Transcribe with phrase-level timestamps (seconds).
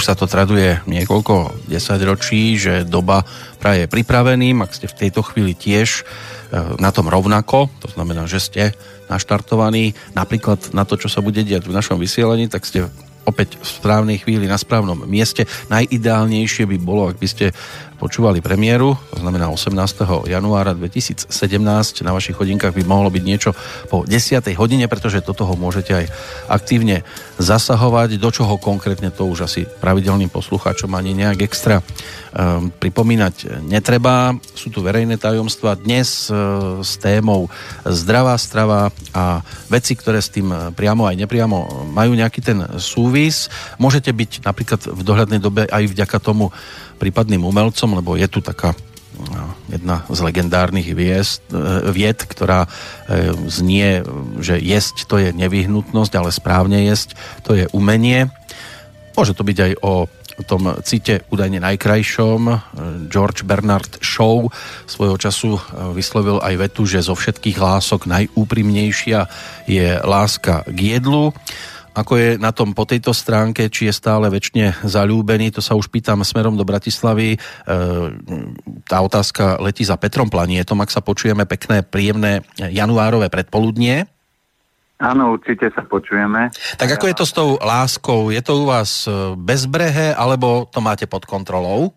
[0.00, 3.20] Už sa to traduje niekoľko desaťročí, že doba
[3.60, 6.02] praje pripraveným, ak ste v tejto chvíli tiež e,
[6.80, 8.62] na tom rovnako, to znamená, že ste
[9.12, 12.88] naštartovaní napríklad na to, čo sa bude diať v našom vysielaní, tak ste
[13.28, 15.44] opäť v správnej chvíli na správnom mieste.
[15.68, 17.52] Najideálnejšie by bolo, ak by ste
[18.00, 19.76] počúvali premiéru, to znamená 18.
[20.24, 21.28] januára 2017.
[22.00, 23.52] Na vašich hodinkách by mohlo byť niečo
[23.92, 24.40] po 10.
[24.56, 26.06] hodine, pretože do toho môžete aj
[26.48, 27.04] aktívne
[27.36, 28.16] zasahovať.
[28.16, 34.32] Do čoho konkrétne to už asi pravidelným poslucháčom ani nejak extra um, pripomínať netreba.
[34.56, 35.76] Sú tu verejné tajomstva.
[35.76, 37.52] Dnes uh, s témou
[37.84, 43.52] zdravá strava a veci, ktoré s tým priamo aj nepriamo majú nejaký ten súvis.
[43.76, 46.48] Môžete byť napríklad v dohľadnej dobe aj vďaka tomu
[47.00, 48.76] prípadným umelcom, lebo je tu taká
[49.16, 51.56] no, jedna z legendárnych viest, e,
[51.88, 52.68] vied, ktorá e,
[53.48, 54.04] znie,
[54.38, 58.28] že jesť to je nevyhnutnosť, ale správne jesť to je umenie.
[59.16, 59.94] Môže to byť aj o
[60.44, 62.40] tom cite údajne najkrajšom.
[63.12, 64.48] George Bernard Shaw
[64.88, 65.60] svojho času
[65.92, 69.28] vyslovil aj vetu, že zo všetkých lások najúprimnejšia
[69.68, 71.36] je láska k jedlu.
[72.00, 75.92] Ako je na tom po tejto stránke, či je stále väčšine zalúbený, to sa už
[75.92, 77.36] pýtam smerom do Bratislavy.
[77.36, 77.38] E,
[78.88, 84.08] tá otázka letí za Petrom Planietom, ak sa počujeme pekné, príjemné januárové predpoludnie.
[84.96, 86.52] Áno, určite sa počujeme.
[86.80, 88.32] Tak ako je to s tou láskou?
[88.32, 91.92] Je to u vás e, bezbrehé, alebo to máte pod kontrolou?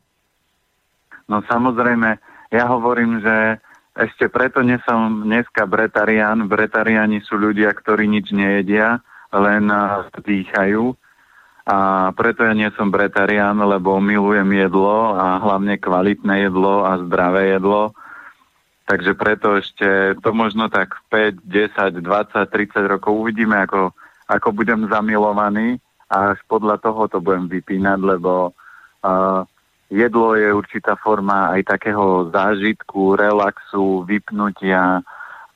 [1.31, 2.19] No samozrejme,
[2.51, 3.63] ja hovorím, že
[3.95, 6.43] ešte preto nie som dneska bretarián.
[6.51, 8.99] Bretariáni sú ľudia, ktorí nič nejedia
[9.33, 9.67] len
[10.13, 10.93] dýchajú.
[11.63, 17.55] A preto ja nie som bretarián, lebo milujem jedlo a hlavne kvalitné jedlo a zdravé
[17.55, 17.95] jedlo.
[18.83, 23.95] Takže preto ešte to možno tak 5, 10, 20, 30 rokov uvidíme, ako,
[24.27, 25.79] ako budem zamilovaný
[26.11, 29.47] a až podľa toho to budem vypínať, lebo uh,
[29.87, 34.99] jedlo je určitá forma aj takého zážitku, relaxu, vypnutia,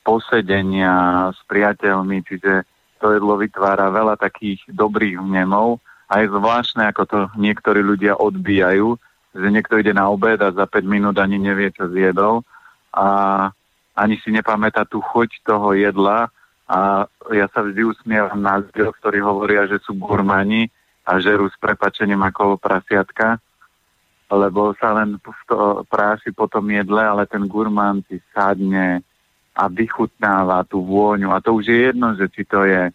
[0.00, 2.64] posedenia s priateľmi, čiže
[2.98, 5.78] to jedlo vytvára veľa takých dobrých vnemov
[6.10, 8.98] a je zvláštne, ako to niektorí ľudia odbijajú,
[9.32, 12.42] že niekto ide na obed a za 5 minút ani nevie, čo zjedol
[12.92, 13.06] a
[13.98, 16.30] ani si nepamätá tú chuť toho jedla
[16.68, 20.68] a ja sa vždy usmievam na ľuďoch, ktorí hovoria, že sú gurmani
[21.08, 23.40] a žerú s prepačením ako prasiatka,
[24.28, 25.16] lebo sa len
[25.88, 29.00] práši po tom jedle, ale ten gurmán si sadne,
[29.58, 31.34] a vychutnáva tú vôňu.
[31.34, 32.92] A to už je jedno, že či to je a,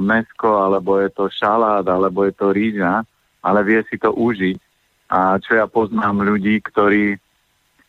[0.00, 3.04] mesko, alebo je to šalát, alebo je to rýža,
[3.44, 4.56] ale vie si to užiť.
[5.12, 7.20] A čo ja poznám ľudí, ktorí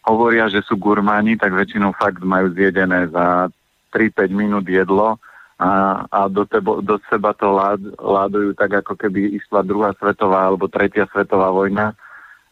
[0.04, 3.48] hovoria, že sú gurmáni, tak väčšinou fakt majú zjedené za
[3.96, 5.16] 3-5 minút jedlo
[5.56, 10.52] a, a do, tebo, do seba to lád, ládujú tak, ako keby išla druhá svetová
[10.52, 11.96] alebo tretia svetová vojna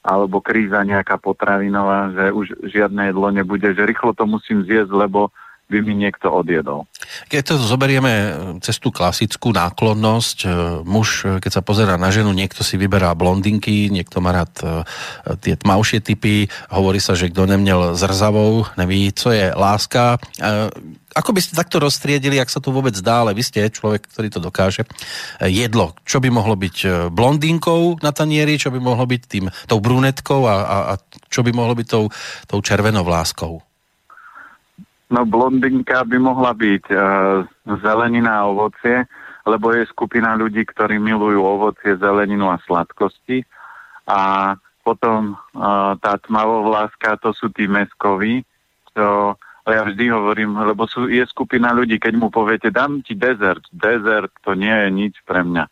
[0.02, 5.30] alebo kríza nejaká potravinová, že už žiadne jedlo nebude, že rýchlo to musím zjesť, lebo
[5.72, 6.84] by mi niekto odjedol.
[7.32, 8.12] Keď to zoberieme
[8.60, 10.48] cez tú klasickú náklonnosť, e,
[10.84, 14.54] muž, e, keď sa pozera na ženu, niekto si vyberá blondinky, niekto má rád
[15.40, 20.18] tie tmavšie typy, hovorí sa, že kto nemnel zrzavou, neví, co je láska.
[21.12, 24.28] Ako by ste takto rozstriedili, ak sa to vôbec dá, ale vy ste človek, ktorý
[24.32, 24.84] to dokáže.
[25.44, 30.48] Jedlo, čo by mohlo byť blondinkou na tanieri, čo by mohlo byť tým, tou brunetkou
[30.48, 30.94] a, a, a
[31.32, 32.06] čo by mohlo byť tou,
[32.48, 33.71] tou červenou láskou?
[35.12, 37.44] No blondinka by mohla byť uh,
[37.84, 39.04] zelenina a ovocie,
[39.44, 43.44] lebo je skupina ľudí, ktorí milujú ovocie, zeleninu a sladkosti.
[44.08, 44.56] A
[44.88, 48.48] potom uh, tá tmavovláska, to sú tí meskoví,
[48.96, 49.36] čo
[49.68, 54.34] ja vždy hovorím, lebo sú, je skupina ľudí, keď mu poviete, dám ti dezert, dezert
[54.42, 55.70] to nie je nič pre mňa.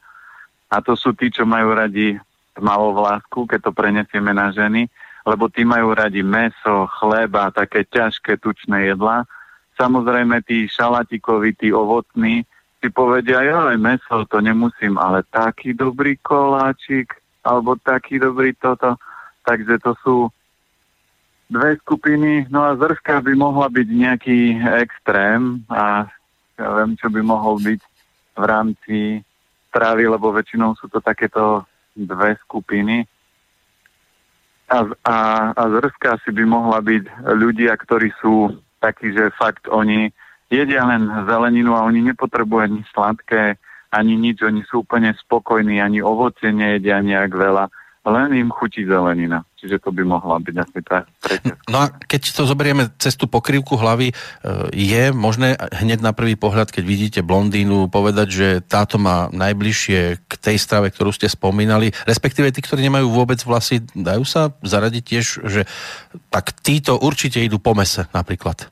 [0.70, 2.22] A to sú tí, čo majú radi
[2.54, 4.86] tmavovlásku, keď to prenesieme na ženy,
[5.30, 9.30] lebo tí majú radi meso, chleba, také ťažké tučné jedlá.
[9.78, 12.42] Samozrejme tí šalatikovi, tí ovocní
[12.82, 17.14] si povedia, ja aj meso to nemusím, ale taký dobrý koláčik,
[17.46, 18.98] alebo taký dobrý toto.
[19.46, 20.16] Takže to sú
[21.50, 24.40] dve skupiny, no a zrska by mohla byť nejaký
[24.82, 26.06] extrém a
[26.60, 27.82] ja viem, čo by mohol byť
[28.38, 28.98] v rámci
[29.70, 33.06] stravy, lebo väčšinou sú to takéto dve skupiny.
[34.70, 35.16] A, a,
[35.58, 40.14] a zrska si by mohla byť ľudia, ktorí sú takí, že fakt oni
[40.54, 43.58] jedia len zeleninu a oni nepotrebujú ani sladké,
[43.90, 47.74] ani nič, oni sú úplne spokojní, ani ovocie nejedia nejak veľa,
[48.08, 49.44] len im chutí zelenina.
[49.60, 51.60] Čiže to by mohla byť asi tá tretia.
[51.68, 54.14] No a keď to zoberieme cez tú pokrývku hlavy, e,
[54.72, 60.34] je možné hneď na prvý pohľad, keď vidíte blondínu, povedať, že táto má najbližšie k
[60.40, 65.26] tej strave, ktorú ste spomínali, respektíve tí, ktorí nemajú vôbec vlasy, dajú sa zaradiť tiež,
[65.44, 65.62] že
[66.32, 68.72] tak títo určite idú po mese napríklad.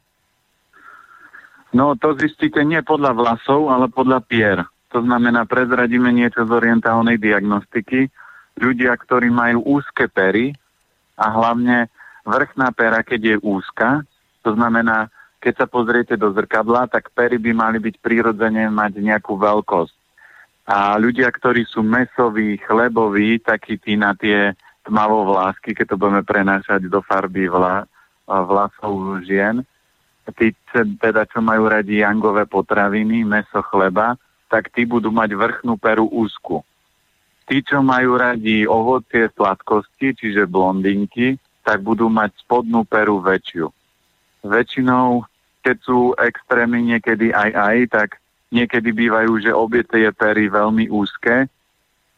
[1.75, 4.63] No to zistíte nie podľa vlasov, ale podľa pier.
[4.95, 8.07] To znamená, prezradíme niečo z orientálnej diagnostiky.
[8.57, 10.53] Ľudia, ktorí majú úzke pery,
[11.17, 11.89] a hlavne
[12.23, 14.05] vrchná pera, keď je úzka,
[14.45, 15.09] to znamená,
[15.41, 19.95] keď sa pozriete do zrkadla, tak pery by mali byť prirodzene mať nejakú veľkosť.
[20.67, 24.53] A ľudia, ktorí sú mesoví, chleboví, takí tí na tie
[24.85, 27.87] tmavovlásky, keď to budeme prenášať do farby vla,
[28.27, 29.63] vlasov žien,
[30.35, 34.19] tí teda, čo majú radi jangové potraviny, meso, chleba,
[34.51, 36.63] tak tí budú mať vrchnú peru úzku.
[37.47, 43.71] Tí, čo majú radi ovocie, sladkosti, čiže blondinky, tak budú mať spodnú peru väčšiu.
[44.43, 45.23] Väčšinou,
[45.63, 48.09] keď sú extrémy niekedy aj aj, tak
[48.51, 51.47] niekedy bývajú, že obie tie pery veľmi úzke.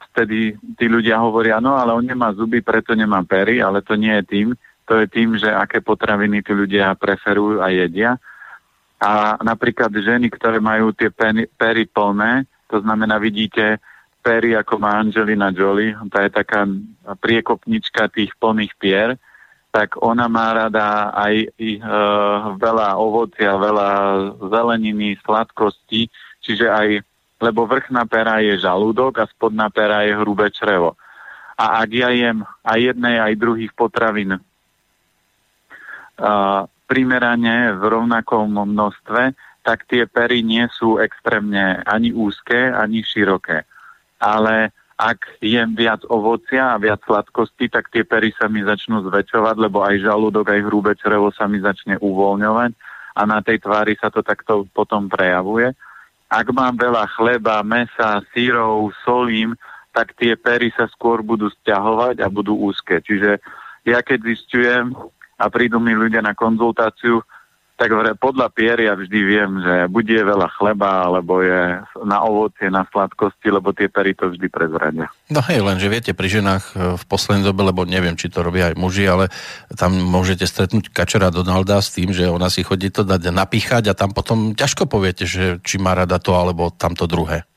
[0.10, 4.14] Vtedy tí ľudia hovoria, no ale on nemá zuby, preto nemá pery, ale to nie
[4.22, 4.48] je tým.
[4.90, 8.18] To je tým, že aké potraviny tí ľudia preferujú a jedia.
[8.98, 11.14] A napríklad ženy, ktoré majú tie
[11.54, 13.78] pery plné, to znamená, vidíte
[14.20, 16.68] pery, ako má Angelina Jolie, tá je taká
[17.24, 19.16] priekopnička tých plných pier,
[19.70, 21.78] tak ona má rada aj e,
[22.58, 23.90] veľa ovocia, veľa
[24.50, 26.10] zeleniny, sladkosti,
[26.42, 26.88] čiže aj,
[27.38, 30.98] lebo vrchná pera je žalúdok a spodná pera je hrubé črevo.
[31.60, 34.42] A ak ja jem aj jednej, aj druhých potravín e,
[36.90, 43.70] primerane v rovnakom množstve, tak tie pery nie sú extrémne ani úzke, ani široké
[44.20, 49.56] ale ak jem viac ovocia a viac sladkosti, tak tie pery sa mi začnú zväčšovať,
[49.56, 52.72] lebo aj žalúdok, aj hrubé črevo sa mi začne uvoľňovať
[53.16, 55.72] a na tej tvári sa to takto potom prejavuje.
[56.28, 59.56] Ak mám veľa chleba, mesa, sírov, solím,
[59.96, 63.02] tak tie pery sa skôr budú stiahovať a budú úzke.
[63.02, 63.40] Čiže
[63.88, 64.94] ja keď zistujem
[65.40, 67.24] a prídu mi ľudia na konzultáciu,
[67.80, 72.68] tak podľa pier ja vždy viem, že buď je veľa chleba, alebo je na ovocie,
[72.68, 75.08] na sladkosti, lebo tie pery to vždy prezradia.
[75.32, 78.68] No hej, lenže viete, pri ženách e, v poslednej dobe, lebo neviem, či to robia
[78.68, 79.32] aj muži, ale
[79.80, 83.96] tam môžete stretnúť kačera Donalda s tým, že ona si chodí to dať napíchať a
[83.96, 87.48] tam potom ťažko poviete, že či má rada to, alebo tamto druhé.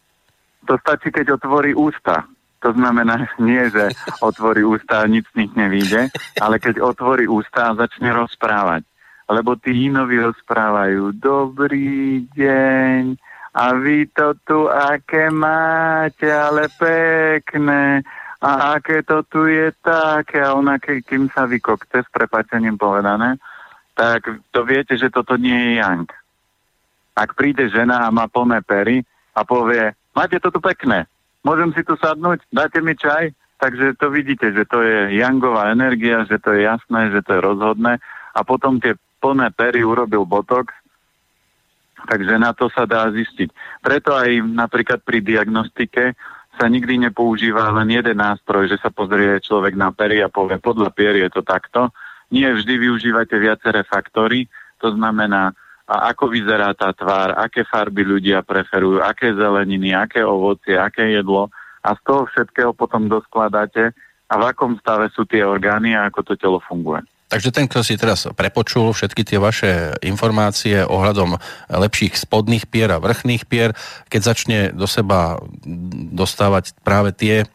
[0.71, 2.31] To stačí, keď otvorí ústa.
[2.63, 3.91] To znamená nie, že
[4.23, 8.87] otvorí ústa a nic z nich nevíde, ale keď otvorí ústa a začne rozprávať
[9.33, 13.17] lebo tí inovi rozprávajú Dobrý deň
[13.53, 18.05] a vy to tu aké máte, ale pekné
[18.41, 20.41] a aké to tu je také.
[20.41, 23.37] A ona kým sa vykokte s prepačením povedané,
[23.97, 26.13] tak to viete, že toto nie je Jank.
[27.13, 29.05] Ak príde žena a má plné pery
[29.37, 31.05] a povie, máte to tu pekné,
[31.45, 36.25] môžem si tu sadnúť, dáte mi čaj, takže to vidíte, že to je Jangová energia,
[36.25, 38.01] že to je jasné, že to je rozhodné.
[38.33, 40.75] A potom tie plné pery urobil botok,
[42.11, 43.55] takže na to sa dá zistiť.
[43.79, 46.19] Preto aj napríklad pri diagnostike
[46.59, 50.91] sa nikdy nepoužíva len jeden nástroj, že sa pozrie človek na pery a povie, podľa
[50.91, 51.95] pier je to takto.
[52.35, 54.51] Nie vždy využívate viaceré faktory,
[54.83, 55.55] to znamená,
[55.87, 61.53] a ako vyzerá tá tvár, aké farby ľudia preferujú, aké zeleniny, aké ovocie, aké jedlo
[61.83, 63.93] a z toho všetkého potom doskladáte
[64.31, 67.05] a v akom stave sú tie orgány a ako to telo funguje.
[67.33, 71.41] Takže ten, kto si teraz prepočul všetky tie vaše informácie ohľadom
[71.73, 73.73] lepších spodných pier a vrchných pier,
[74.13, 75.41] keď začne do seba
[76.13, 77.47] dostávať práve tie e,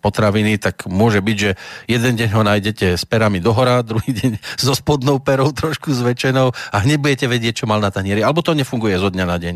[0.00, 4.72] potraviny, tak môže byť, že jeden deň ho nájdete s perami dohora, druhý deň so
[4.72, 8.24] spodnou perou trošku zväčšenou a hneď budete vedieť, čo mal na tanieri.
[8.24, 9.54] Alebo to nefunguje zo dňa na deň?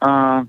[0.00, 0.40] Uh,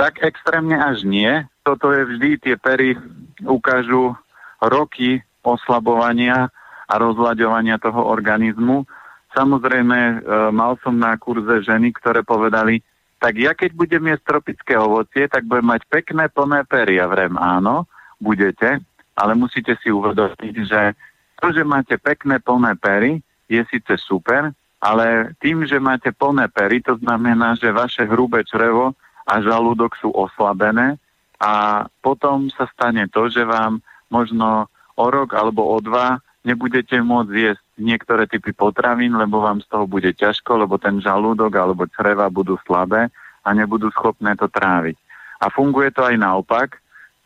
[0.00, 1.28] tak extrémne až nie.
[1.60, 2.96] Toto je vždy, tie pery
[3.44, 4.16] ukážu
[4.64, 6.48] roky oslabovania
[6.90, 8.82] a rozlaďovania toho organizmu.
[9.30, 10.14] Samozrejme, e,
[10.50, 12.82] mal som na kurze ženy, ktoré povedali,
[13.22, 16.98] tak ja keď budem jesť tropické ovocie, tak budem mať pekné plné pery.
[16.98, 17.86] Ja vrem áno,
[18.18, 18.82] budete,
[19.14, 20.96] ale musíte si uvedomiť, že
[21.38, 26.80] to, že máte pekné plné pery, je síce super, ale tým, že máte plné pery,
[26.80, 28.96] to znamená, že vaše hrubé črevo
[29.28, 30.96] a žalúdok sú oslabené
[31.40, 37.32] a potom sa stane to, že vám možno o rok alebo o dva nebudete môcť
[37.32, 42.28] jesť niektoré typy potravín, lebo vám z toho bude ťažko, lebo ten žalúdok alebo čreva
[42.32, 43.08] budú slabé
[43.44, 44.96] a nebudú schopné to tráviť.
[45.40, 46.76] A funguje to aj naopak.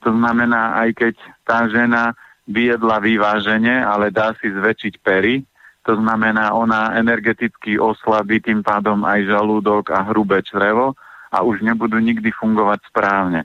[0.07, 2.15] To znamená, aj keď tá žena
[2.47, 5.43] by jedla vyvážene, ale dá si zväčšiť pery.
[5.85, 10.97] To znamená, ona energeticky oslabí tým pádom aj žalúdok a hrubé črevo
[11.29, 13.45] a už nebudú nikdy fungovať správne.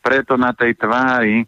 [0.00, 1.44] Preto na tej tvári,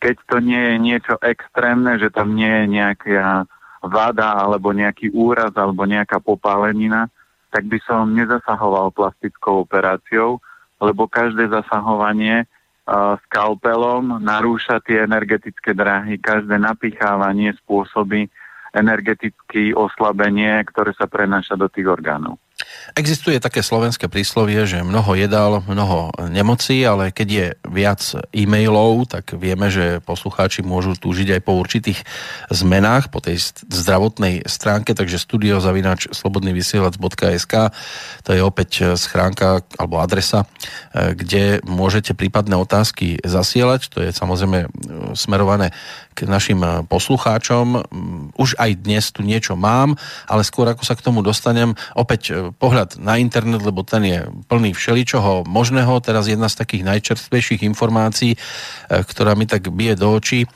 [0.00, 3.48] keď to nie je niečo extrémne, že tam nie je nejaká
[3.84, 7.08] vada alebo nejaký úraz alebo nejaká popálenina,
[7.54, 10.42] tak by som nezasahoval plastickou operáciou,
[10.82, 18.28] lebo každé zasahovanie uh, skalpelom narúša tie energetické dráhy, každé napichávanie spôsobí
[18.76, 22.36] energetické oslabenie, ktoré sa prenáša do tých orgánov.
[22.96, 28.00] Existuje také slovenské príslovie, že mnoho jedál, mnoho nemocí, ale keď je viac
[28.32, 32.00] e-mailov, tak vieme, že poslucháči môžu túžiť aj po určitých
[32.48, 33.36] zmenách po tej
[33.68, 37.54] zdravotnej stránke, takže studiozavinač slobodnyvysielac.sk
[38.24, 40.48] to je opäť schránka alebo adresa,
[40.96, 43.92] e, kde môžete prípadné otázky zasielať.
[43.92, 44.68] To je samozrejme e,
[45.12, 45.70] smerované
[46.16, 47.84] k našim poslucháčom.
[48.40, 52.32] Už aj dnes tu niečo mám, ale skôr ako sa k tomu dostanem, opäť e,
[52.56, 56.00] pohľad na internet, lebo ten je plný všeličoho možného.
[56.00, 58.38] Teraz jedna z takých najčerstvejších informácií, e,
[59.04, 60.48] ktorá mi tak bije do očí,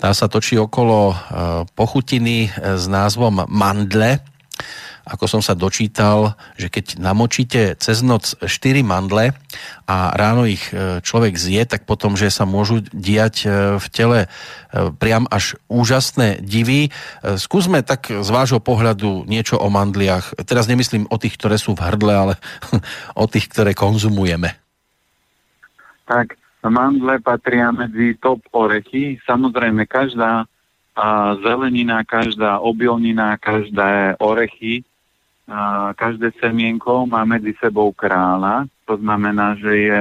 [0.00, 1.12] tá sa točí okolo
[1.76, 4.22] pochutiny s názvom mandle
[5.02, 9.34] ako som sa dočítal, že keď namočíte cez noc 4 mandle
[9.90, 13.48] a ráno ich e, človek zje, tak potom, že sa môžu diať e,
[13.82, 14.28] v tele e,
[14.94, 16.94] priam až úžasné divy.
[17.22, 20.38] Skúsme tak z vášho pohľadu niečo o mandliach.
[20.46, 22.34] Teraz nemyslím o tých, ktoré sú v hrdle, ale
[23.22, 24.54] o tých, ktoré konzumujeme.
[26.06, 29.18] Tak, mandle patria medzi top orechy.
[29.26, 30.46] Samozrejme, každá
[30.92, 34.84] a zelenina, každá obilnina, každé orechy
[35.96, 39.98] každé semienko má medzi sebou kráľa, to znamená, že je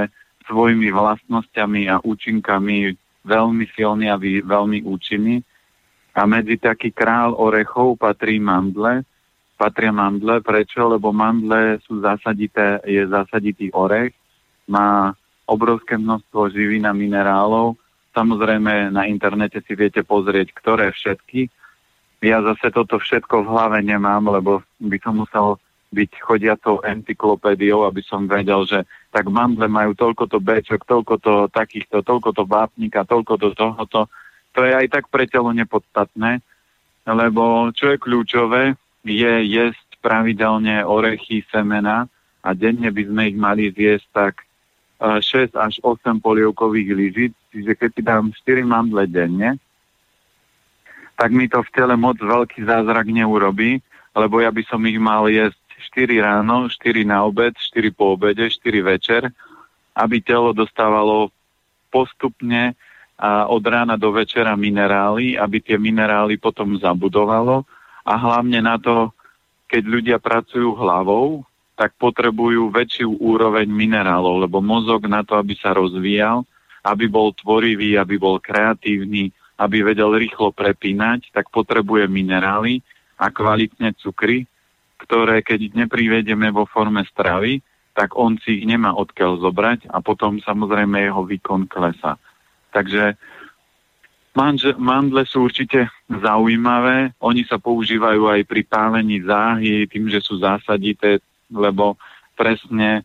[0.47, 5.39] svojimi vlastnosťami a účinkami veľmi silný a veľmi účinný.
[6.11, 9.07] A medzi taký král orechov patrí mandle.
[9.55, 10.89] Patria mandle, prečo?
[10.89, 14.11] Lebo mandle sú zasadité, je zasaditý orech,
[14.67, 15.13] má
[15.45, 17.77] obrovské množstvo živín a minerálov.
[18.11, 21.47] Samozrejme na internete si viete pozrieť, ktoré všetky,
[22.21, 25.57] ja zase toto všetko v hlave nemám, lebo by som musel
[25.91, 31.33] byť chodiacou encyklopédiou, aby som vedel, že tak mandle majú toľko to Bčok, toľko to
[31.51, 34.01] takýchto, toľko to vápnika, toľko to tohoto.
[34.55, 36.39] To je aj tak pre telo nepodstatné,
[37.03, 42.07] lebo čo je kľúčové, je jesť pravidelne orechy, semena
[42.39, 44.33] a denne by sme ich mali zjesť tak
[45.01, 49.57] 6 až 8 polievkových lyžic, čiže keď si dám 4 mandle denne,
[51.21, 53.77] tak mi to v tele moc veľký zázrak neurobí,
[54.17, 55.53] lebo ja by som ich mal jesť
[55.93, 59.29] 4 ráno, 4 na obed, 4 po obede, 4 večer,
[59.93, 61.29] aby telo dostávalo
[61.93, 62.73] postupne
[63.21, 67.69] a od rána do večera minerály, aby tie minerály potom zabudovalo.
[68.01, 69.13] A hlavne na to,
[69.69, 71.45] keď ľudia pracujú hlavou,
[71.77, 76.41] tak potrebujú väčšiu úroveň minerálov, lebo mozog na to, aby sa rozvíjal,
[76.81, 79.29] aby bol tvorivý, aby bol kreatívny,
[79.61, 82.81] aby vedel rýchlo prepínať, tak potrebuje minerály
[83.21, 84.49] a kvalitné cukry,
[84.97, 87.61] ktoré keď neprivedieme vo forme stravy,
[87.93, 92.17] tak on si ich nemá odkiaľ zobrať a potom samozrejme jeho výkon klesa.
[92.73, 93.13] Takže
[94.33, 97.13] manže, mandle sú určite zaujímavé.
[97.21, 101.99] Oni sa používajú aj pri pálení záhy, tým, že sú zásadité, lebo
[102.33, 103.03] presne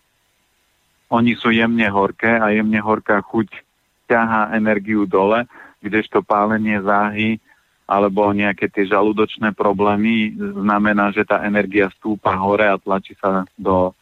[1.10, 3.50] oni sú jemne horké a jemne horká chuť
[4.06, 5.44] ťahá energiu dole
[5.86, 7.38] kdežto pálenie záhy
[7.86, 13.94] alebo nejaké tie žalúdočné problémy znamená, že tá energia stúpa hore a tlačí sa do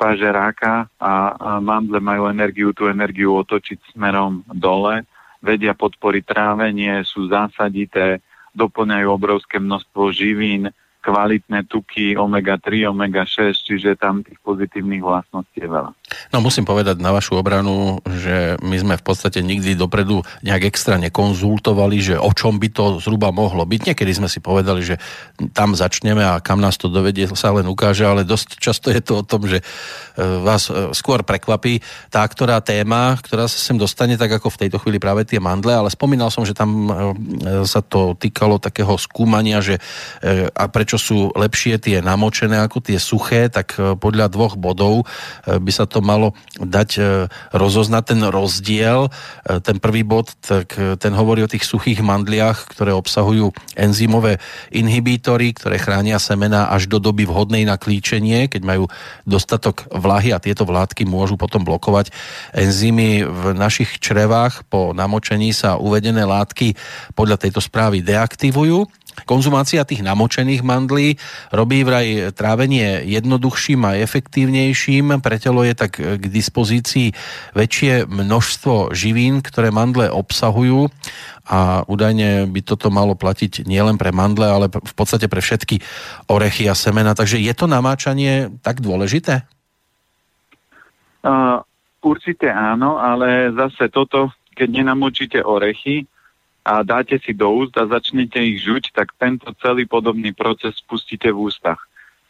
[0.00, 5.04] pažeráka a, a mandle majú energiu, tú energiu otočiť smerom dole,
[5.44, 8.24] vedia podporiť trávenie, sú zásadité,
[8.56, 10.72] doplňajú obrovské množstvo živín,
[11.04, 15.92] kvalitné tuky omega-3, omega-6, čiže tam tých pozitívnych vlastností je veľa.
[16.36, 21.00] No musím povedať na vašu obranu, že my sme v podstate nikdy dopredu nejak extra
[21.00, 23.80] nekonzultovali, že o čom by to zhruba mohlo byť.
[23.88, 25.00] Niekedy sme si povedali, že
[25.56, 29.12] tam začneme a kam nás to dovedie, sa len ukáže, ale dosť často je to
[29.20, 29.64] o tom, že e,
[30.44, 31.80] vás e, skôr prekvapí
[32.12, 35.72] tá, ktorá téma, ktorá sa sem dostane, tak ako v tejto chvíli práve tie mandle,
[35.72, 39.80] ale spomínal som, že tam e, sa to týkalo takého skúmania, že
[40.52, 45.06] a prečo sú lepšie tie namočené ako tie suché, tak podľa dvoch bodov
[45.46, 47.02] by sa to malo dať e,
[47.56, 49.08] rozoznať ten rozdiel.
[49.08, 54.36] E, ten prvý bod, tak ten hovorí o tých suchých mandliach, ktoré obsahujú enzymové
[54.68, 58.84] inhibítory, ktoré chránia semena až do doby vhodnej na klíčenie, keď majú
[59.24, 62.12] dostatok vlahy a tieto vládky môžu potom blokovať
[62.52, 64.68] enzymy v našich črevách.
[64.68, 66.76] Po namočení sa uvedené látky
[67.16, 68.84] podľa tejto správy deaktivujú
[69.22, 71.14] Konzumácia tých namočených mandlí
[71.54, 75.22] robí vraj trávenie jednoduchším a efektívnejším.
[75.22, 77.14] Pre telo je tak k dispozícii
[77.54, 80.90] väčšie množstvo živín, ktoré mandle obsahujú
[81.44, 85.78] a údajne by toto malo platiť nielen pre mandle, ale v podstate pre všetky
[86.26, 87.12] orechy a semena.
[87.12, 89.44] Takže je to namáčanie tak dôležité?
[91.24, 91.60] Uh,
[92.00, 96.08] určite áno, ale zase toto, keď nenamočíte orechy,
[96.64, 101.28] a dáte si do úst a začnete ich žuť, tak tento celý podobný proces spustíte
[101.28, 101.76] v ústach.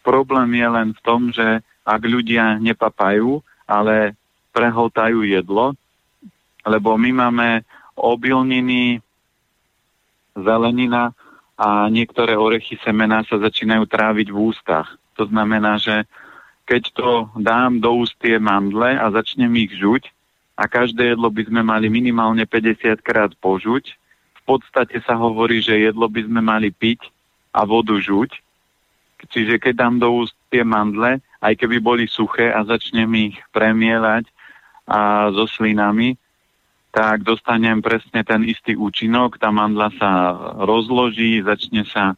[0.02, 4.18] Problém je len v tom, že ak ľudia nepapajú, ale
[4.50, 5.78] prehltajú jedlo,
[6.66, 7.48] lebo my máme
[7.94, 8.98] obilniny,
[10.34, 11.14] zelenina
[11.54, 14.98] a niektoré orechy semena sa začínajú tráviť v ústach.
[15.14, 16.02] To znamená, že
[16.66, 20.10] keď to dám do úst tie mandle a začnem ich žuť,
[20.54, 23.98] a každé jedlo by sme mali minimálne 50 krát požuť,
[24.44, 27.08] podstate sa hovorí, že jedlo by sme mali piť
[27.52, 28.40] a vodu žuť.
[29.24, 34.28] Čiže keď dám do úst tie mandle, aj keby boli suché a začnem ich premielať
[34.84, 36.20] a so slinami,
[36.92, 39.40] tak dostanem presne ten istý účinok.
[39.40, 42.14] Tá mandla sa rozloží, začne sa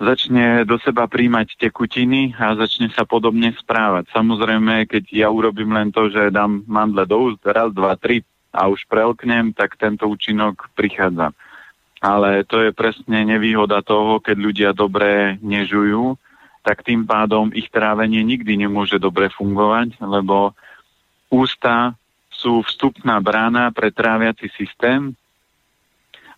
[0.00, 4.08] začne do seba príjmať tekutiny a začne sa podobne správať.
[4.16, 8.66] Samozrejme, keď ja urobím len to, že dám mandle do úst, raz, dva, tri, a
[8.66, 11.30] už prelknem, tak tento účinok prichádza.
[12.00, 16.16] Ale to je presne nevýhoda toho, keď ľudia dobre nežujú,
[16.60, 20.52] tak tým pádom ich trávenie nikdy nemôže dobre fungovať, lebo
[21.32, 21.96] ústa
[22.28, 25.12] sú vstupná brána pre tráviaci systém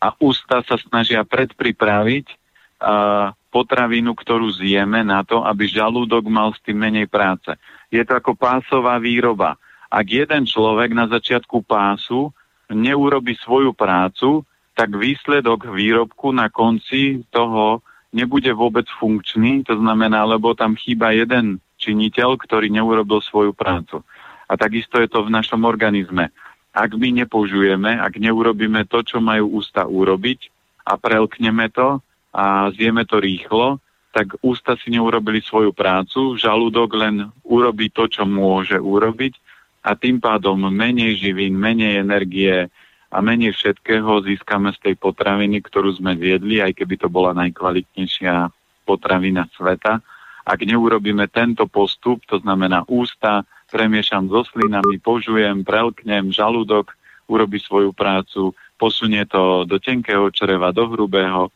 [0.03, 6.61] a ústa sa snažia predpripraviť uh, potravinu, ktorú zjeme na to, aby žalúdok mal s
[6.67, 7.55] tým menej práce.
[7.87, 9.55] Je to ako pásová výroba
[9.93, 12.33] ak jeden človek na začiatku pásu
[12.73, 14.41] neurobi svoju prácu,
[14.73, 17.85] tak výsledok výrobku na konci toho
[18.17, 24.01] nebude vôbec funkčný, to znamená, lebo tam chýba jeden činiteľ, ktorý neurobil svoju prácu.
[24.49, 26.33] A takisto je to v našom organizme.
[26.73, 30.49] Ak my nepožujeme, ak neurobíme to, čo majú ústa urobiť
[30.89, 32.01] a prelkneme to
[32.33, 33.77] a zjeme to rýchlo,
[34.13, 39.52] tak ústa si neurobili svoju prácu, žalúdok len urobí to, čo môže urobiť
[39.83, 42.71] a tým pádom menej živín, menej energie
[43.13, 48.49] a menej všetkého získame z tej potraviny, ktorú sme viedli, aj keby to bola najkvalitnejšia
[48.87, 50.01] potravina sveta.
[50.43, 56.95] Ak neurobíme tento postup, to znamená ústa, premiešam so slinami, požujem, prelknem, žalúdok,
[57.31, 61.51] urobi svoju prácu, posunie to do tenkého čreva, do hrubého,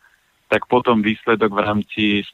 [0.46, 2.24] tak potom výsledok v rámci e,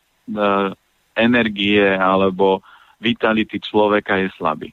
[1.16, 2.60] energie alebo
[3.00, 4.68] vitality človeka je slabý.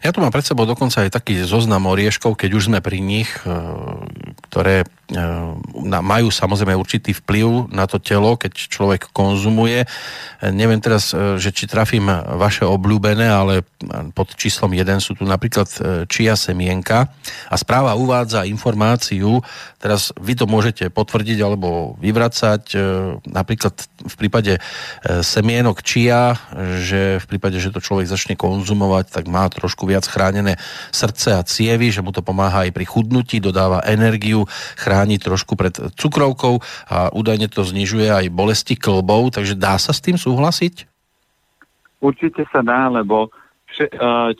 [0.00, 3.28] Ja tu mám pred sebou dokonca aj taký zoznam orieškov, keď už sme pri nich,
[3.44, 3.52] e,
[4.48, 4.86] ktoré e,
[5.84, 9.84] majú samozrejme určitý vplyv na to telo, keď človek konzumuje.
[9.84, 9.86] E,
[10.48, 12.08] neviem teraz, že či trafím
[12.40, 13.62] vaše obľúbené, ale
[14.16, 15.68] pod číslom 1 sú tu napríklad
[16.08, 17.12] čia semienka.
[17.52, 19.44] A správa uvádza informáciu,
[19.76, 22.76] teraz vy to môžete potvrdiť alebo vyvracať,
[23.28, 24.60] napríklad v prípade
[25.04, 26.36] semienok čia,
[26.80, 30.56] že v prípade, že to človek začne konzumovať, tak má trošku viac chránené
[30.88, 34.48] srdce a cievy, že mu to pomáha aj pri chudnutí, dodáva energiu,
[34.80, 40.00] chráni trošku pred cukrovkou a údajne to znižuje aj bolesti klbov, takže dá sa s
[40.00, 40.88] tým súhlasiť?
[42.00, 43.28] Určite sa dá, lebo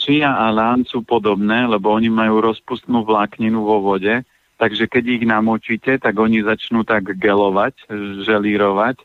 [0.01, 4.27] čia a lán sú podobné, lebo oni majú rozpustnú vlákninu vo vode,
[4.59, 7.87] takže keď ich namočíte, tak oni začnú tak gelovať,
[8.27, 8.97] želírovať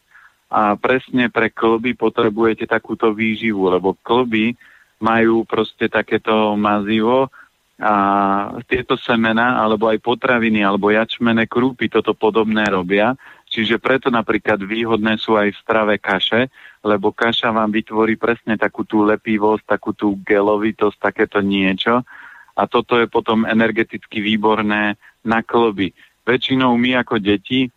[0.49, 4.55] a presne pre klby potrebujete takúto výživu, lebo klby
[5.05, 7.29] majú proste takéto mazivo
[7.77, 7.93] a
[8.65, 13.13] tieto semena alebo aj potraviny alebo jačmené krúpy toto podobné robia.
[13.45, 16.49] Čiže preto napríklad výhodné sú aj v strave kaše,
[16.81, 22.01] lebo kaša vám vytvorí presne takú tú lepivosť, takú tú gelovitosť, takéto niečo.
[22.55, 25.91] A toto je potom energeticky výborné na kloby.
[26.23, 27.67] Väčšinou my ako deti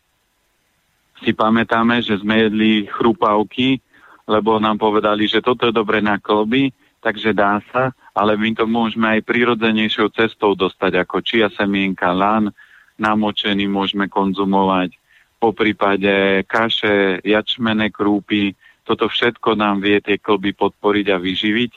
[1.18, 3.82] si pamätáme, že sme jedli chrupavky,
[4.30, 6.70] lebo nám povedali, že toto je dobre na kloby
[7.08, 12.52] takže dá sa, ale my to môžeme aj prirodzenejšou cestou dostať, ako čia semienka, lan,
[13.00, 14.92] namočený môžeme konzumovať,
[15.40, 21.72] po prípade kaše, jačmené krúpy, toto všetko nám vie tie klby podporiť a vyživiť.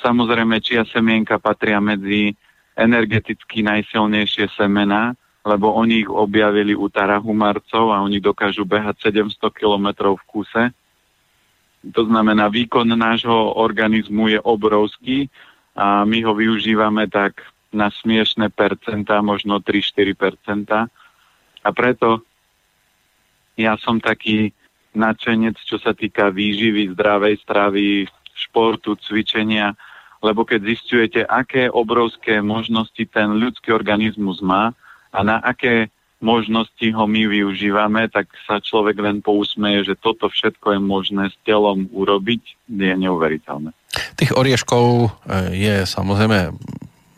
[0.00, 2.32] Samozrejme, čia semienka patria medzi
[2.74, 10.16] energeticky najsilnejšie semena, lebo oni ich objavili u tarahumarcov a oni dokážu behať 700 km
[10.16, 10.64] v kuse.
[11.92, 15.28] To znamená, výkon nášho organizmu je obrovský
[15.76, 17.44] a my ho využívame tak
[17.74, 20.88] na smiešné percentá, možno 3-4%
[21.64, 22.22] A preto
[23.58, 24.54] ja som taký
[24.94, 29.74] nadšenec, čo sa týka výživy, zdravej stravy, športu, cvičenia,
[30.22, 34.72] lebo keď zistujete, aké obrovské možnosti ten ľudský organizmus má
[35.10, 35.90] a na aké
[36.24, 41.36] možnosti ho my využívame, tak sa človek len pousmeje, že toto všetko je možné s
[41.44, 43.70] telom urobiť, je neuveriteľné.
[44.16, 44.84] Tých orieškov
[45.28, 46.56] eh, je samozrejme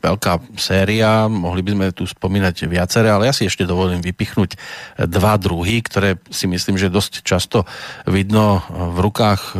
[0.06, 4.54] veľká séria, mohli by sme tu spomínať viaceré, ale ja si ešte dovolím vypichnúť
[5.10, 7.66] dva druhy, ktoré si myslím, že dosť často
[8.06, 9.54] vidno v rukách e,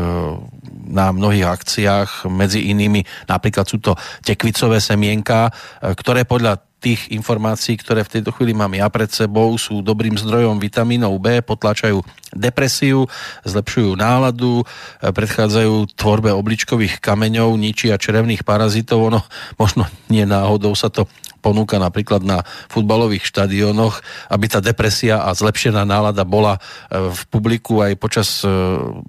[0.86, 7.74] na mnohých akciách, medzi inými napríklad sú to tekvicové semienka, e, ktoré podľa tých informácií,
[7.82, 11.98] ktoré v tejto chvíli mám ja pred sebou, sú dobrým zdrojom vitamínov B, potlačajú
[12.30, 13.10] depresiu,
[13.42, 14.64] zlepšujú náladu, e,
[15.10, 19.10] predchádzajú tvorbe obličkových kameňov, ničia črevných parazitov.
[19.10, 19.26] Ono
[19.58, 21.10] možno nie náhodou sa to
[21.42, 27.82] ponúka napríklad na futbalových štadiónoch, aby tá depresia a zlepšená nálada bola e, v publiku
[27.82, 28.50] aj počas e,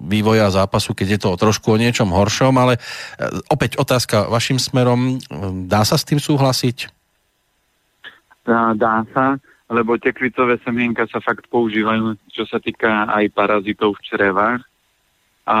[0.02, 2.82] vývoja zápasu, keď je to trošku o niečom horšom, ale
[3.46, 5.22] opäť otázka vašim smerom,
[5.70, 6.97] dá sa s tým súhlasiť?
[8.74, 9.36] Dá sa,
[9.68, 14.60] lebo tekvicové semienka sa fakt používajú, čo sa týka aj parazitov v črevách.
[15.48, 15.58] A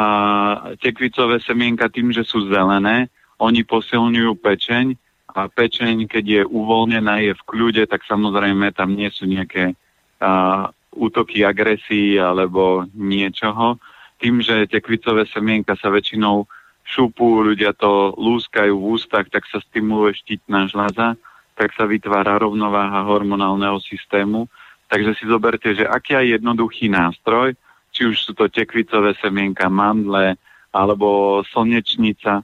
[0.80, 3.08] tekvicové semienka tým, že sú zelené,
[3.40, 4.96] oni posilňujú pečeň
[5.32, 9.76] a pečeň, keď je uvoľnená, je v kľude, tak samozrejme tam nie sú nejaké
[10.20, 13.76] a, útoky agresí alebo niečoho.
[14.18, 16.48] Tým, že tekvicové semienka sa väčšinou
[16.88, 21.20] šupú, ľudia to lúskajú v ústach, tak sa stimuluje štítna žľaza
[21.58, 24.46] tak sa vytvára rovnováha hormonálneho systému.
[24.86, 27.58] Takže si zoberte, že aký je jednoduchý nástroj,
[27.90, 30.38] či už sú to tekvicové semienka, mandle
[30.70, 32.40] alebo slnečnica.
[32.40, 32.42] E,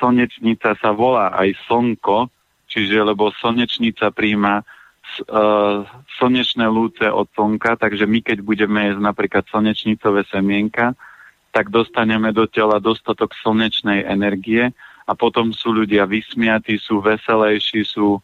[0.00, 2.32] slnečnica sa volá aj slnko,
[2.66, 4.64] čiže lebo slnečnica príjma
[5.30, 5.86] uh,
[6.18, 10.98] slnečné lúce od slnka, takže my keď budeme jesť napríklad slnečnicové semienka,
[11.54, 14.74] tak dostaneme do tela dostatok slnečnej energie
[15.06, 18.18] a potom sú ľudia vysmiatí, sú veselejší, sú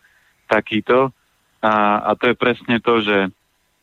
[0.52, 1.08] takýto.
[1.64, 3.32] A, a to je presne to, že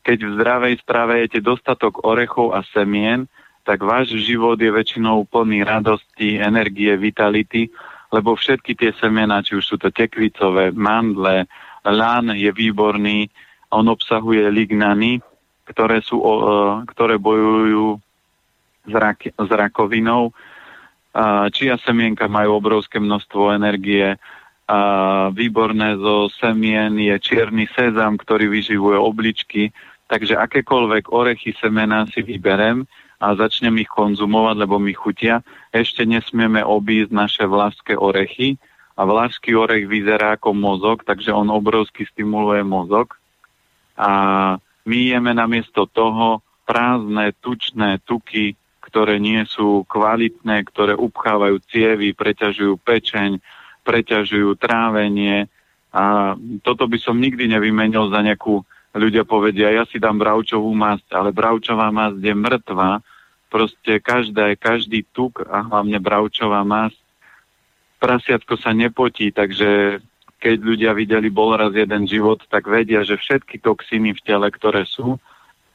[0.06, 3.26] keď v zdravej strave jete dostatok orechov a semien,
[3.66, 7.68] tak váš život je väčšinou plný radosti, energie, vitality,
[8.10, 11.46] lebo všetky tie semena, či už sú to tekvicové, mandle,
[11.84, 13.30] lán je výborný,
[13.70, 15.22] on obsahuje lignany,
[15.70, 16.18] ktoré, sú,
[16.90, 18.02] ktoré bojujú
[18.90, 20.34] s, rak, s rakovinou.
[21.54, 24.18] Čia semienka majú obrovské množstvo energie,
[24.70, 24.78] a
[25.34, 29.74] výborné zo semien je čierny sezam, ktorý vyživuje obličky,
[30.06, 32.86] takže akékoľvek orechy semena si vyberem
[33.18, 35.42] a začnem ich konzumovať, lebo mi chutia.
[35.74, 38.62] Ešte nesmieme obísť naše vlážské orechy
[38.94, 43.18] a vlážský orech vyzerá ako mozog, takže on obrovsky stimuluje mozog.
[43.98, 44.54] A
[44.86, 48.54] my jeme namiesto toho prázdne, tučné tuky,
[48.86, 53.42] ktoré nie sú kvalitné, ktoré upchávajú cievy, preťažujú pečeň,
[53.82, 55.48] preťažujú trávenie
[55.90, 58.62] a toto by som nikdy nevymenil za nejakú,
[58.94, 62.90] ľudia povedia, ja si dám bravčovú masť, ale bravčová masť je mŕtva,
[63.50, 67.02] proste každá, každý tuk a hlavne bravčová masť,
[67.98, 69.98] prasiatko sa nepotí, takže
[70.40, 74.88] keď ľudia videli bol raz jeden život, tak vedia, že všetky toxíny v tele, ktoré
[74.88, 75.20] sú,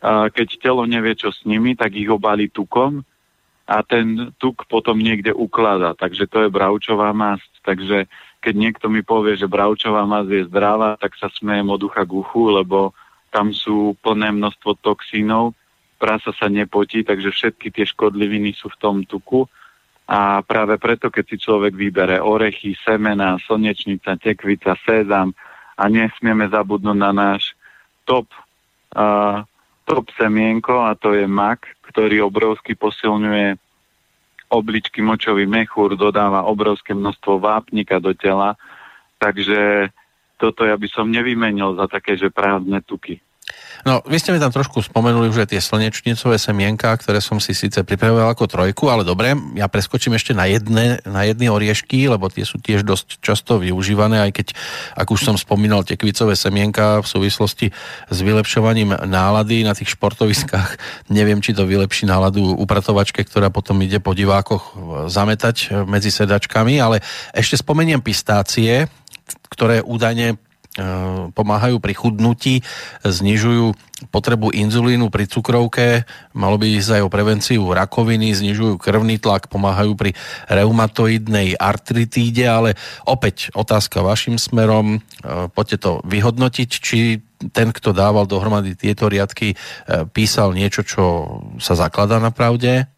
[0.05, 3.05] keď telo nevie, čo s nimi, tak ich obali tukom
[3.65, 5.97] a ten tuk potom niekde ukladá.
[5.97, 7.49] Takže to je bravčová masť.
[7.65, 7.97] Takže
[8.37, 12.13] keď niekto mi povie, že bravčová masť je zdravá, tak sa smejem od ducha k
[12.13, 12.93] uchu, lebo
[13.33, 15.57] tam sú plné množstvo toxínov,
[15.97, 19.49] prasa sa nepotí, takže všetky tie škodliviny sú v tom tuku.
[20.05, 25.33] A práve preto, keď si človek vybere orechy, semena, slnečnica, tekvica, sezam
[25.73, 27.57] a nesmieme zabudnúť na náš
[28.05, 28.29] top,
[28.93, 29.41] uh,
[29.85, 33.55] top semienko a to je mak, ktorý obrovsky posilňuje
[34.49, 38.57] obličky, močový mechúr, dodáva obrovské množstvo vápnika do tela,
[39.17, 39.89] takže
[40.37, 43.21] toto ja by som nevymenil za také, že prázdne tuky.
[43.85, 47.85] No, vy ste mi tam trošku spomenuli už tie slnečnicové semienka, ktoré som si síce
[47.85, 52.49] pripravoval ako trojku, ale dobre, ja preskočím ešte na jedné, na jedny oriešky, lebo tie
[52.49, 54.47] sú tiež dosť často využívané, aj keď,
[54.97, 57.69] ak už som spomínal, tekvicové semienka v súvislosti
[58.09, 60.81] s vylepšovaním nálady na tých športoviskách,
[61.13, 64.81] neviem, či to vylepší náladu upratovačke, ktorá potom ide po divákoch
[65.13, 67.05] zametať medzi sedačkami, ale
[67.37, 68.89] ešte spomeniem pistácie,
[69.53, 70.41] ktoré údajne
[71.31, 72.59] pomáhajú pri chudnutí,
[73.03, 73.71] znižujú
[74.11, 76.03] potrebu inzulínu pri cukrovke,
[76.35, 80.11] malo by ísť aj o prevenciu rakoviny, znižujú krvný tlak, pomáhajú pri
[80.51, 82.69] reumatoidnej artritíde, ale
[83.07, 87.23] opäť otázka vašim smerom, eh, poďte to vyhodnotiť, či
[87.55, 91.03] ten, kto dával dohromady tieto riadky, eh, písal niečo, čo
[91.63, 92.91] sa zakladá na pravde?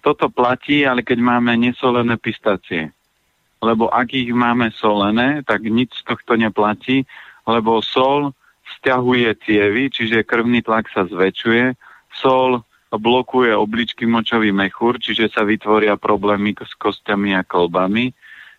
[0.00, 2.96] Toto platí, ale keď máme nesolené pistácie
[3.58, 7.02] lebo ak ich máme solené, tak nič z tohto neplatí,
[7.46, 8.34] lebo sol
[8.78, 11.74] stiahuje cievy, čiže krvný tlak sa zväčšuje,
[12.14, 18.14] sol blokuje obličky močový mechúr, čiže sa vytvoria problémy s kostiami a kolbami,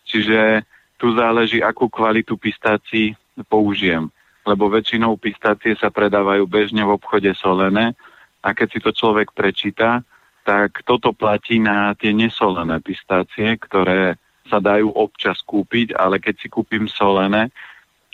[0.06, 0.66] čiže
[1.00, 3.16] tu záleží, akú kvalitu pistácií
[3.48, 4.12] použijem,
[4.44, 7.96] lebo väčšinou pistácie sa predávajú bežne v obchode solené
[8.44, 10.04] a keď si to človek prečíta,
[10.44, 16.48] tak toto platí na tie nesolené pistácie, ktoré sa dajú občas kúpiť, ale keď si
[16.50, 17.54] kúpim solené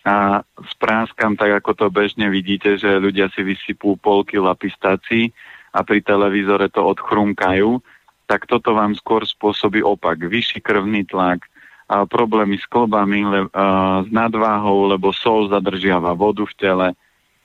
[0.05, 0.45] a
[0.75, 5.33] spráskam tak, ako to bežne vidíte, že ľudia si vysypú pol kila pistácií
[5.73, 7.81] a pri televízore to odchrumkajú,
[8.29, 10.21] tak toto vám skôr spôsobí opak.
[10.21, 11.47] Vyšší krvný tlak,
[11.85, 16.87] a problémy s klbami, le, a, s nadváhou, lebo sol zadržiava vodu v tele,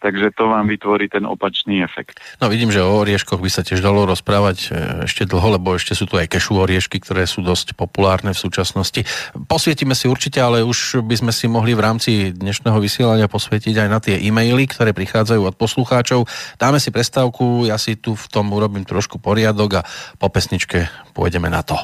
[0.00, 2.18] takže to vám vytvorí ten opačný efekt.
[2.40, 4.68] No vidím, že o orieškoch by sa tiež dalo rozprávať e,
[5.04, 9.04] ešte dlho, lebo ešte sú tu aj kešu oriešky, ktoré sú dosť populárne v súčasnosti.
[9.46, 13.88] Posvietime si určite, ale už by sme si mohli v rámci dnešného vysielania posvietiť aj
[13.92, 16.24] na tie e-maily, ktoré prichádzajú od poslucháčov.
[16.56, 19.86] Dáme si prestávku, ja si tu v tom urobím trošku poriadok a
[20.16, 21.76] po pesničke pôjdeme na to.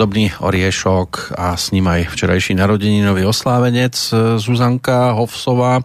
[0.00, 5.84] Hudobný oriešok a s ním aj včerajší narodeninový oslávenec e, Zuzanka Hofsová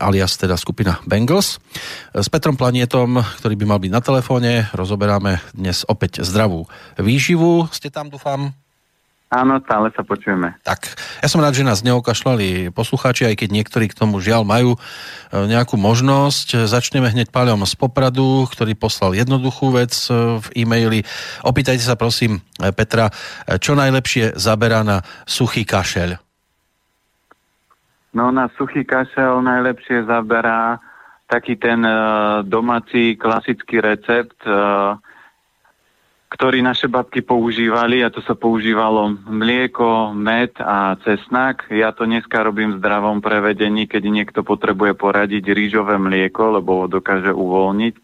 [0.00, 1.60] alias teda skupina Bengals.
[2.16, 7.68] S Petrom Planietom, ktorý by mal byť na telefóne, rozoberáme dnes opäť zdravú výživu.
[7.68, 8.56] Ste tam, dúfam?
[9.30, 10.58] Áno, stále sa počujeme.
[10.66, 10.90] Tak,
[11.22, 14.78] ja som rád, že nás neokašľali poslucháči, aj keď niektorí k tomu žiaľ majú e,
[15.46, 16.66] nejakú možnosť.
[16.66, 21.06] Začneme hneď páľom z Popradu, ktorý poslal jednoduchú vec e, v e-maili.
[21.46, 23.14] Opýtajte sa prosím e, Petra,
[23.62, 24.98] čo najlepšie zaberá na
[25.30, 26.18] suchý kašeľ?
[28.18, 30.82] No na suchý kašel najlepšie zaberá
[31.30, 31.86] taký ten
[32.50, 34.42] domáci klasický recept,
[36.30, 41.66] ktorý naše babky používali a to sa používalo mlieko, med a cesnak.
[41.74, 46.86] Ja to dneska robím v zdravom prevedení, keď niekto potrebuje poradiť rýžové mlieko, lebo ho
[46.86, 47.94] dokáže uvoľniť.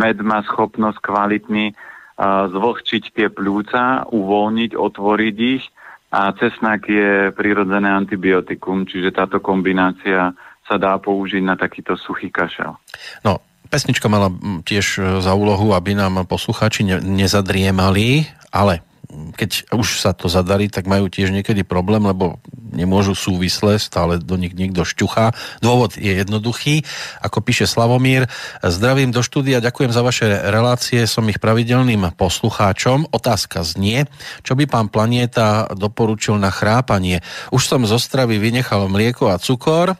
[0.00, 5.68] Med má schopnosť kvalitný uh, zvlhčiť tie pľúca, uvoľniť, otvoriť ich
[6.08, 10.32] a cesnak je prirodzené antibiotikum, čiže táto kombinácia
[10.64, 12.80] sa dá použiť na takýto suchý kašel.
[13.28, 14.30] No, pesnička mala
[14.62, 18.86] tiež e, za úlohu, aby nám poslucháči nezadriemali, ale
[19.34, 22.38] keď už sa to zadarí, tak majú tiež niekedy problém, lebo
[22.74, 25.30] nemôžu súvisle, stále do nich niekto šťuchá.
[25.62, 26.82] Dôvod je jednoduchý,
[27.22, 28.26] ako píše Slavomír.
[28.62, 33.14] Zdravím do štúdia, ďakujem za vaše relácie, som ich pravidelným poslucháčom.
[33.14, 34.10] Otázka znie,
[34.42, 37.22] čo by pán Planieta doporučil na chrápanie.
[37.54, 39.94] Už som zo stravy vynechal mlieko a cukor,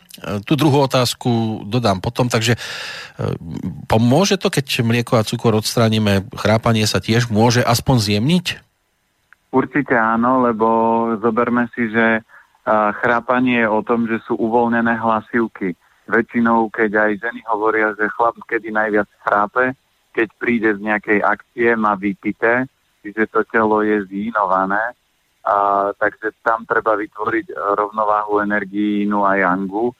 [0.45, 2.61] tú druhú otázku dodám potom, takže e,
[3.87, 8.47] pomôže to, keď mlieko a cukor odstraníme, chrápanie sa tiež môže aspoň zjemniť?
[9.55, 10.67] Určite áno, lebo
[11.23, 12.27] zoberme si, že
[13.01, 15.77] chrápanie je o tom, že sú uvoľnené hlasivky.
[16.09, 19.77] Väčšinou, keď aj ženy hovoria, že chlap kedy najviac chrápe,
[20.17, 22.69] keď príde z nejakej akcie, má vypité,
[23.05, 24.81] čiže to telo je zínované,
[25.45, 29.93] a, takže tam treba vytvoriť rovnováhu energií inu a yangu,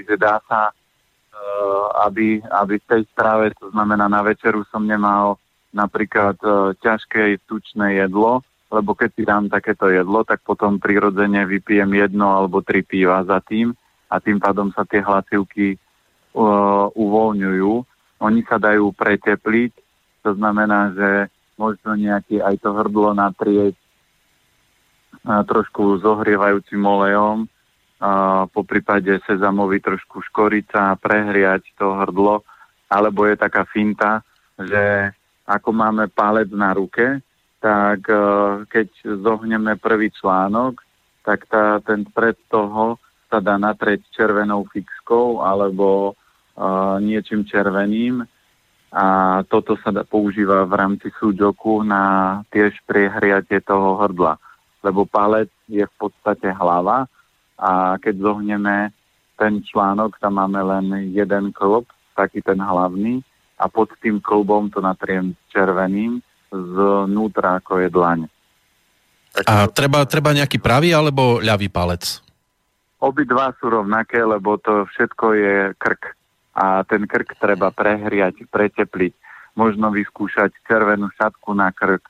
[0.00, 5.36] čiže dá sa, uh, aby, aby v tej strave, to znamená na večeru som nemal
[5.76, 8.40] napríklad uh, ťažké tučné jedlo,
[8.72, 13.44] lebo keď si dám takéto jedlo, tak potom prirodzene vypijem jedno alebo tri piva za
[13.44, 13.76] tým
[14.08, 17.72] a tým pádom sa tie hlasivky uh, uvoľňujú.
[18.24, 19.72] Oni sa dajú pretepliť,
[20.24, 21.28] to znamená, že
[21.60, 23.76] možno nejaký aj to hrdlo natrieť
[25.24, 27.44] trošku zohrievajúcim olejom,
[28.48, 32.40] po prípade sezamovi trošku škorica prehriať to hrdlo,
[32.88, 34.24] alebo je taká finta,
[34.56, 35.12] že
[35.44, 37.20] ako máme palec na ruke,
[37.60, 38.16] tak e,
[38.64, 38.88] keď
[39.20, 40.80] zohneme prvý článok,
[41.20, 42.96] tak tá, ten pred toho
[43.28, 46.18] sa dá natrieť červenou fixkou alebo
[46.58, 48.26] uh, niečím červeným
[48.90, 49.06] a
[49.46, 52.02] toto sa dá, používa v rámci súďoku na
[52.50, 54.34] tiež priehriatie toho hrdla.
[54.82, 57.06] Lebo palec je v podstate hlava
[57.60, 58.88] a keď zohneme
[59.36, 61.84] ten článok, tam máme len jeden klb,
[62.16, 63.20] taký ten hlavný
[63.60, 68.20] a pod tým klbom to natriem červeným znútra, ako je dlaň.
[69.30, 72.18] Tak a treba, treba nejaký pravý alebo ľavý palec?
[72.98, 76.02] Obidva sú rovnaké, lebo to všetko je krk.
[76.58, 79.14] A ten krk treba prehriať, pretepliť.
[79.54, 82.09] Možno vyskúšať červenú šatku na krk.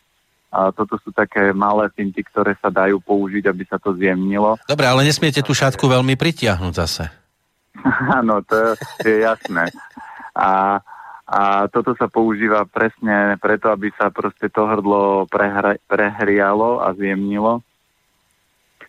[0.50, 4.58] A toto sú také malé finty, ktoré sa dajú použiť, aby sa to zjemnilo.
[4.66, 7.06] Dobre, ale nesmiete tú šatku veľmi pritiahnuť zase.
[8.18, 8.74] Áno, to
[9.06, 9.70] je jasné.
[10.34, 10.82] A
[11.30, 17.62] a toto sa používa presne preto, aby sa proste to hrdlo prehra- prehrialo a zjemnilo.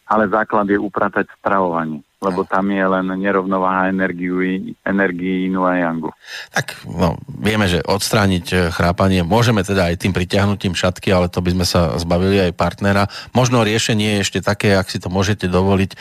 [0.09, 6.13] Ale základ je upratať stravovanie, lebo tam je len nerovnováha energii, energii inu a yangu.
[6.53, 11.41] Tak no, vieme, že odstrániť eh, chrápanie môžeme teda aj tým pritiahnutím šatky, ale to
[11.41, 13.09] by sme sa zbavili aj partnera.
[13.33, 15.97] Možno riešenie je ešte také, ak si to môžete dovoliť,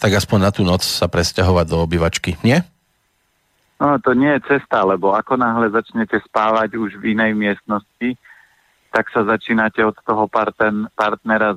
[0.00, 2.64] tak aspoň na tú noc sa presťahovať do obývačky, nie?
[3.78, 8.18] No to nie je cesta, lebo ako náhle začnete spávať už v inej miestnosti,
[8.90, 10.26] tak sa začínate od toho
[10.96, 11.54] partnera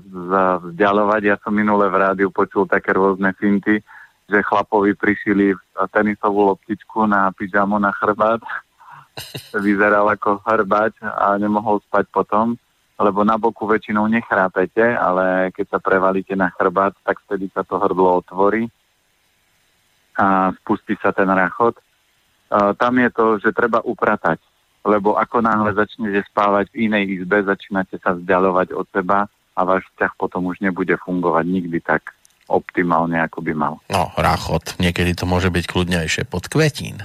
[0.62, 1.22] vzdialovať.
[1.24, 3.82] Ja som minule v rádiu počul také rôzne finty,
[4.32, 5.52] že chlapovi prišili
[5.92, 8.40] tenisovú loptičku na pyžamo na chrbát.
[9.52, 12.56] Vyzeral ako chrbať a nemohol spať potom,
[12.96, 17.76] lebo na boku väčšinou nechrápete, ale keď sa prevalíte na chrbát, tak vtedy sa to
[17.76, 18.72] hrdlo otvorí
[20.16, 21.76] a spustí sa ten rachot
[22.52, 24.40] tam je to, že treba upratať.
[24.82, 29.86] Lebo ako náhle začnete spávať v inej izbe, začínate sa vzdialovať od seba a váš
[29.94, 32.12] vzťah potom už nebude fungovať nikdy tak
[32.52, 33.74] optimálne, ako by mal.
[33.88, 34.76] No, ráchot.
[34.84, 37.00] Niekedy to môže byť kľudnejšie pod kvetín.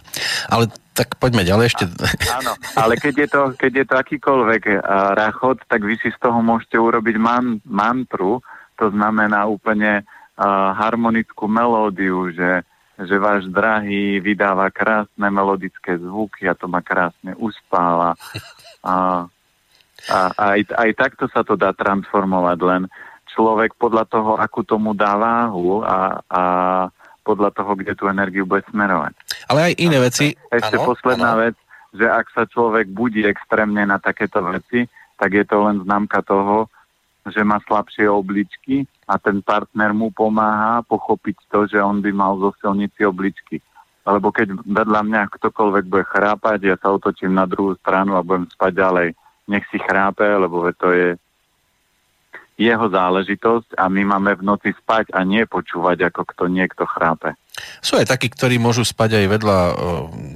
[0.51, 0.67] Ale
[0.97, 1.85] Tak poďme ďalej ešte.
[1.93, 6.09] A, áno, ale keď je to, keď je to akýkoľvek uh, rachot, tak vy si
[6.09, 8.41] z toho môžete urobiť man, mantru,
[8.81, 12.65] to znamená úplne uh, harmonickú melódiu, že,
[12.97, 18.17] že váš drahý vydáva krásne melodické zvuky a to ma krásne uspáva.
[18.81, 19.27] A,
[20.09, 20.19] a
[20.57, 22.83] aj, aj takto sa to dá transformovať, len
[23.37, 26.43] človek podľa toho, akú tomu dá váhu a, a
[27.21, 29.13] podľa toho, kde tú energiu bude smerovať.
[29.53, 30.33] Ale aj iné veci.
[30.49, 31.41] Ešte ano, posledná ano.
[31.45, 31.57] vec,
[31.93, 34.89] že ak sa človek budí extrémne na takéto veci,
[35.21, 36.71] tak je to len známka toho,
[37.27, 42.39] že má slabšie obličky a ten partner mu pomáha pochopiť to, že on by mal
[42.39, 43.57] zosilniť si obličky.
[44.07, 48.47] Lebo keď vedľa mňa ktokoľvek bude chrápať, ja sa otočím na druhú stranu a budem
[48.55, 49.09] spať ďalej.
[49.51, 51.19] Nech si chrápe, lebo to je
[52.57, 57.37] jeho záležitosť a my máme v noci spať a nie počúvať, ako kto niekto chrápe.
[57.81, 59.73] Sú aj takí, ktorí môžu spať aj vedľa o,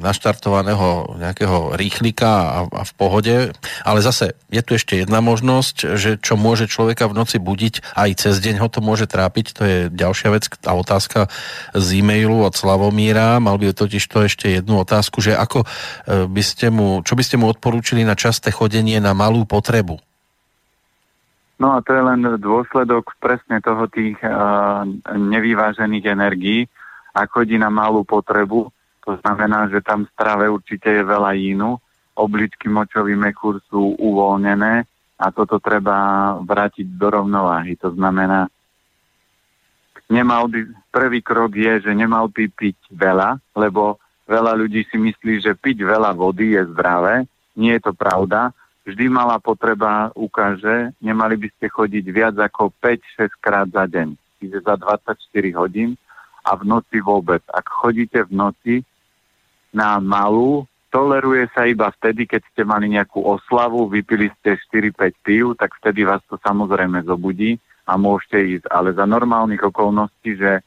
[0.01, 3.37] naštartovaného nejakého rýchlika a, a v pohode,
[3.85, 8.11] ale zase je tu ešte jedna možnosť, že čo môže človeka v noci budiť, aj
[8.17, 11.29] cez deň ho to môže trápiť, to je ďalšia vec, tá otázka
[11.77, 16.43] z e-mailu od Slavomíra, mal by totiž to ešte jednu otázku, že ako e, by
[16.45, 20.01] ste mu, čo by ste mu odporúčili na časté chodenie na malú potrebu?
[21.61, 26.65] No a to je len dôsledok presne toho tých uh, nevyvážených energií.
[27.13, 28.73] Ak chodí na malú potrebu,
[29.05, 31.77] to znamená, že tam v strave určite je veľa jínu,
[32.17, 34.89] obličky močový mechúr sú uvoľnené
[35.21, 37.77] a toto treba vrátiť do rovnováhy.
[37.85, 38.49] To znamená,
[40.09, 45.45] nemal by, prvý krok je, že nemal by piť veľa, lebo veľa ľudí si myslí,
[45.45, 47.29] že piť veľa vody je zdravé.
[47.53, 48.57] Nie je to pravda
[48.91, 54.59] vždy malá potreba ukáže, nemali by ste chodiť viac ako 5-6 krát za deň, čiže
[54.67, 55.15] za 24
[55.55, 55.95] hodín
[56.43, 57.41] a v noci vôbec.
[57.55, 58.75] Ak chodíte v noci
[59.71, 65.45] na malú, toleruje sa iba vtedy, keď ste mali nejakú oslavu, vypili ste 4-5 pív,
[65.55, 68.67] tak vtedy vás to samozrejme zobudí a môžete ísť.
[68.69, 70.67] Ale za normálnych okolností, že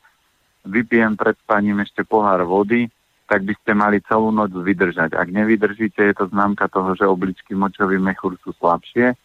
[0.63, 2.87] vypijem pred spaním ešte pohár vody,
[3.27, 5.15] tak by ste mali celú noc vydržať.
[5.15, 9.15] Ak nevydržíte, je to známka toho, že obličky močový mechúr sú slabšie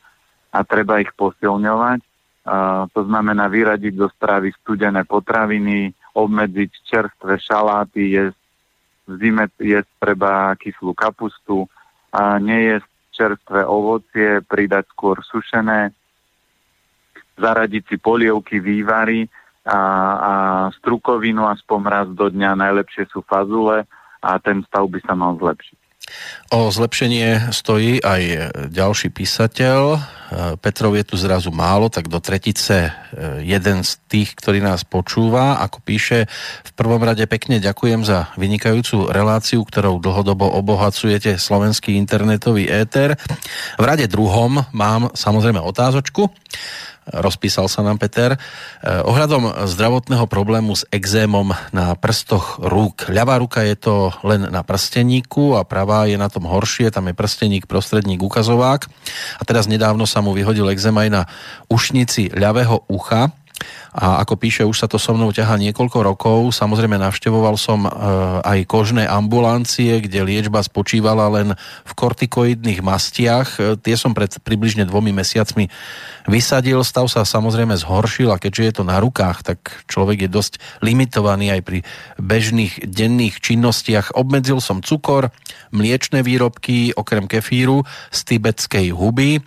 [0.54, 2.00] a treba ich posilňovať.
[2.48, 8.40] Uh, to znamená vyradiť do stravy studené potraviny, obmedziť čerstvé šaláty, jesť
[9.08, 11.64] v zime jesť treba kyslú kapustu,
[12.12, 15.92] a nejesť čerstvé ovocie, pridať skôr sušené,
[17.36, 19.26] zaradiť si polievky, vývary,
[19.66, 19.80] a,
[20.18, 20.32] a
[20.78, 23.88] strukovinu aspoň raz do dňa, najlepšie sú fazule
[24.22, 25.88] a ten stav by sa mal zlepšiť.
[26.48, 30.00] O zlepšenie stojí aj ďalší písateľ.
[30.64, 32.92] Petrov je tu zrazu málo, tak do tretice e,
[33.44, 36.28] jeden z tých, ktorý nás počúva, ako píše,
[36.64, 43.16] v prvom rade pekne ďakujem za vynikajúcu reláciu, ktorou dlhodobo obohacujete slovenský internetový éter.
[43.80, 46.28] V rade druhom mám samozrejme otázočku
[47.12, 48.34] rozpísal sa nám Peter.
[48.34, 53.08] Eh, ohľadom zdravotného problému s exémom na prstoch rúk.
[53.08, 57.14] Ľavá ruka je to len na prsteníku a pravá je na tom horšie, tam je
[57.16, 58.86] prsteník, prostredník, ukazovák.
[59.40, 61.22] A teraz nedávno sa mu vyhodil exém aj na
[61.72, 63.32] ušnici ľavého ucha
[63.92, 66.38] a ako píše, už sa to so mnou ťahá niekoľko rokov.
[66.52, 67.90] Samozrejme navštevoval som e,
[68.44, 71.56] aj kožné ambulancie, kde liečba spočívala len
[71.88, 73.48] v kortikoidných mastiach.
[73.56, 75.72] E, tie som pred približne dvomi mesiacmi
[76.28, 76.84] vysadil.
[76.84, 79.58] Stav sa samozrejme zhoršil a keďže je to na rukách, tak
[79.88, 80.52] človek je dosť
[80.84, 81.78] limitovaný aj pri
[82.20, 84.12] bežných denných činnostiach.
[84.12, 85.32] Obmedzil som cukor,
[85.72, 89.40] mliečne výrobky, okrem kefíru z tibetskej huby.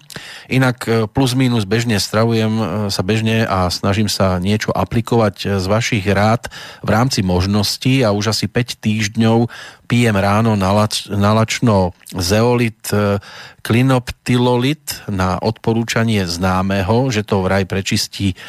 [0.49, 6.05] Inak e, plus minus bežne stravujem sa bežne a snažím sa niečo aplikovať z vašich
[6.07, 6.47] rád
[6.85, 9.51] v rámci možností a už asi 5 týždňov
[9.91, 13.19] pijem ráno nalač, nalačno zeolit, e,
[13.59, 18.39] klinoptilolit na odporúčanie známeho, že to vraj prečistí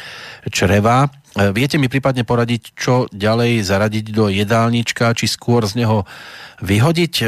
[0.47, 1.11] čreva.
[1.35, 6.07] E, viete mi prípadne poradiť, čo ďalej zaradiť do jedálnička, či skôr z neho
[6.63, 7.13] vyhodiť?
[7.19, 7.25] E,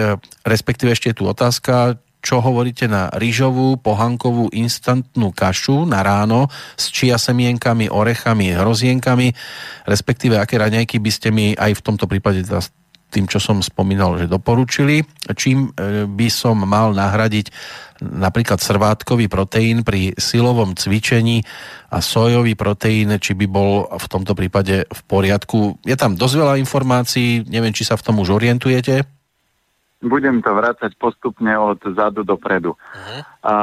[0.47, 6.89] respektíve ešte je tu otázka, čo hovoríte na rýžovú, pohankovú instantnú kašu na ráno s
[6.89, 9.29] čia semienkami, orechami, hrozienkami,
[9.85, 12.65] respektíve aké raňajky by ste mi aj v tomto prípade teda
[13.13, 15.05] tým, čo som spomínal, že doporučili.
[15.31, 17.47] Čím e, by som mal nahradiť
[18.03, 21.39] napríklad srvátkový proteín pri silovom cvičení
[21.95, 25.79] a sojový proteín, či by bol v tomto prípade v poriadku.
[25.87, 29.14] Je tam dosť veľa informácií, neviem, či sa v tom už orientujete.
[30.03, 32.75] Budem to vrácať postupne od zadu dopredu.
[32.75, 33.19] Uh-huh.
[33.41, 33.55] A,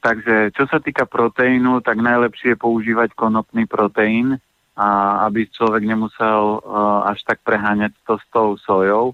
[0.00, 4.40] takže čo sa týka proteínu, tak najlepšie je používať konopný proteín,
[4.78, 9.10] a aby človek nemusel uh, až tak preháňať to s tou sojou.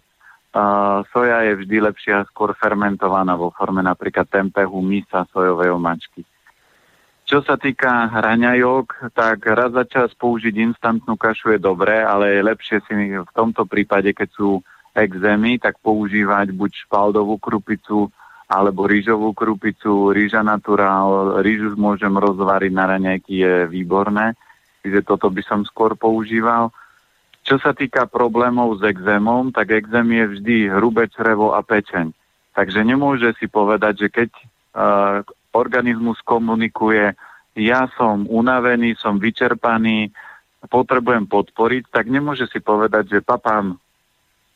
[0.52, 6.20] Uh, soja je vždy lepšia skôr fermentovaná vo forme napríklad tempehu, misa, sojovej omačky.
[7.24, 12.40] Čo sa týka hraňajok, tak raz za čas použiť instantnú kašu je dobré, ale je
[12.44, 14.60] lepšie si v tomto prípade, keď sú
[14.94, 18.08] exémy, tak používať buď špaldovú krupicu,
[18.46, 24.38] alebo rýžovú krupicu, rýža naturál, rýžu môžem rozvariť na raňajky, je výborné,
[24.86, 26.70] čiže toto by som skôr používal.
[27.44, 32.14] Čo sa týka problémov s exémom, tak exém je vždy hrubé črevo a pečeň.
[32.54, 35.20] Takže nemôže si povedať, že keď uh,
[35.52, 37.12] organizmus komunikuje,
[37.54, 40.10] ja som unavený, som vyčerpaný,
[40.72, 43.76] potrebujem podporiť, tak nemôže si povedať, že papám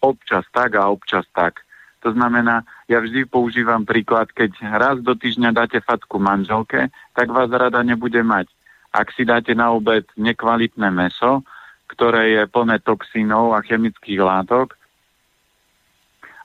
[0.01, 1.63] občas tak a občas tak.
[2.07, 7.51] To znamená, ja vždy používam príklad, keď raz do týždňa dáte facku manželke, tak vás
[7.51, 8.47] rada nebude mať.
[8.95, 11.43] Ak si dáte na obed nekvalitné meso,
[11.89, 14.77] ktoré je plné toxínov a chemických látok.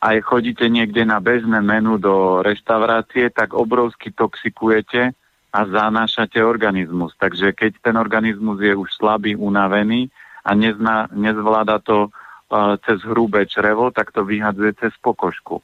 [0.03, 5.15] Aj chodíte niekde na bežné menu do reštaurácie, tak obrovsky toxikujete
[5.53, 7.13] a zanášate organizmus.
[7.19, 10.09] Takže keď ten organizmus je už slabý, unavený
[10.43, 12.11] a nezna, nezvláda to
[12.85, 15.61] cez hrubé črevo, tak to vyhadzuje cez pokožku.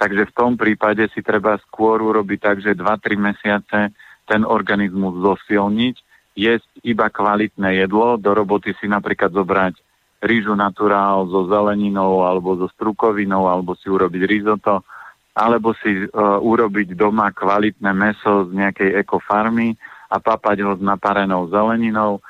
[0.00, 3.92] Takže v tom prípade si treba skôr urobiť tak, že 2-3 mesiace
[4.24, 5.96] ten organizmus zosilniť
[6.38, 9.76] jesť iba kvalitné jedlo, do roboty si napríklad zobrať
[10.24, 14.84] rýžu naturál so zeleninou alebo so strukovinou, alebo si urobiť risotto,
[15.32, 19.76] alebo si uh, urobiť doma kvalitné meso z nejakej ekofarmy
[20.10, 22.20] a papať ho s naparenou zeleninou.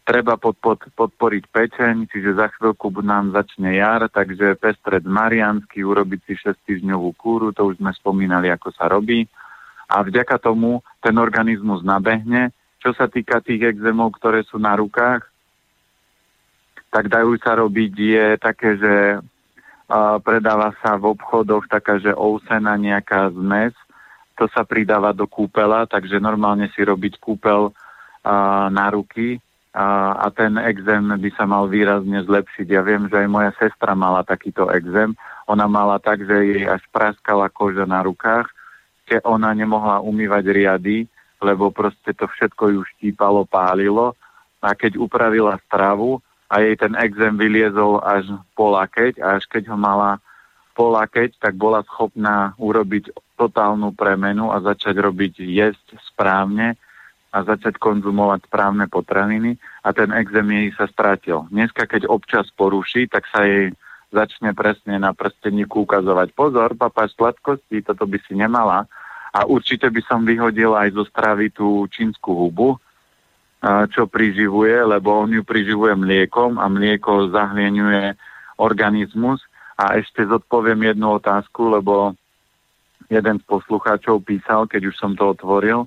[0.00, 6.20] Treba pod, pod, podporiť pečeň, čiže za chvíľku nám začne jar, takže pestred mariansky, urobiť
[6.24, 6.56] si 6
[7.14, 9.28] kúru, to už sme spomínali, ako sa robí.
[9.90, 12.50] A vďaka tomu ten organizmus nabehne.
[12.80, 15.28] Čo sa týka tých exémov, ktoré sú na rukách,
[16.90, 22.74] tak dajú sa robiť, je také, že uh, predáva sa v obchodoch taká, že ousená
[22.80, 23.76] nejaká zmes,
[24.34, 29.38] to sa pridáva do kúpela, takže normálne si robiť kúpel uh, na ruky
[29.74, 32.66] uh, a ten exém by sa mal výrazne zlepšiť.
[32.70, 35.14] Ja viem, že aj moja sestra mala takýto exém.
[35.50, 38.46] Ona mala tak, že jej až praskala koža na rukách,
[39.10, 41.10] že ona nemohla umývať riady,
[41.42, 44.14] lebo proste to všetko ju štípalo, pálilo
[44.60, 46.20] a keď upravila stravu
[46.52, 50.20] a jej ten exém vyliezol až po lakeť a až keď ho mala
[50.76, 53.10] po lakeť, tak bola schopná urobiť
[53.40, 56.76] totálnu premenu a začať robiť jesť správne
[57.30, 59.54] a začať konzumovať správne potraviny
[59.86, 61.46] a ten exém jej sa stratil.
[61.50, 63.70] Dneska, keď občas poruší, tak sa jej
[64.10, 68.90] začne presne na prsteníku ukazovať pozor, papa sladkosti, toto by si nemala,
[69.30, 72.74] a určite by som vyhodil aj zo stravy tú čínsku hubu,
[73.94, 78.18] čo priživuje, lebo on ju priživuje mliekom a mlieko zahlieňuje
[78.58, 79.38] organizmus.
[79.78, 82.12] A ešte zodpoviem jednu otázku, lebo
[83.06, 85.86] jeden z poslucháčov písal, keď už som to otvoril,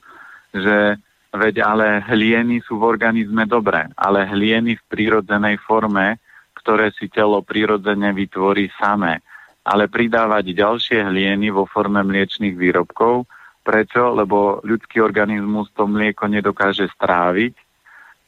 [0.54, 0.96] že
[1.34, 6.22] veď ale hlieny sú v organizme dobré, ale hlieny v prírodzenej forme,
[6.54, 9.20] ktoré si telo prirodzene vytvorí samé
[9.64, 13.24] ale pridávať ďalšie hlieny vo forme mliečných výrobkov.
[13.64, 14.12] Prečo?
[14.12, 17.56] Lebo ľudský organizmus to mlieko nedokáže stráviť.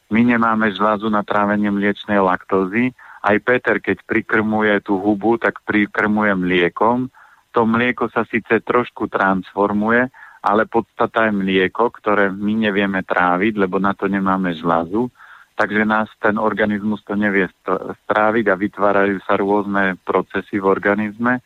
[0.08, 2.96] My nemáme žľazu na trávenie mliečnej laktózy.
[3.20, 7.12] Aj Peter, keď prikrmuje tú hubu, tak prikrmuje mliekom.
[7.52, 10.08] To mlieko sa síce trošku transformuje,
[10.46, 15.10] ale podstata je mlieko, ktoré my nevieme tráviť, lebo na to nemáme žľazu
[15.56, 17.48] takže nás ten organizmus to nevie
[18.04, 21.40] stráviť a vytvárajú sa rôzne procesy v organizme.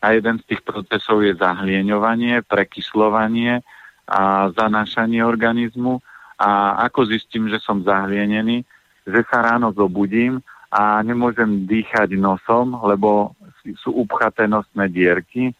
[0.00, 3.60] A jeden z tých procesov je zahlieňovanie, prekyslovanie
[4.08, 6.00] a zanášanie organizmu.
[6.40, 8.64] A ako zistím, že som zahlienený,
[9.04, 10.40] že sa ráno zobudím
[10.72, 13.36] a nemôžem dýchať nosom, lebo
[13.80, 15.52] sú upchaté nosné dierky.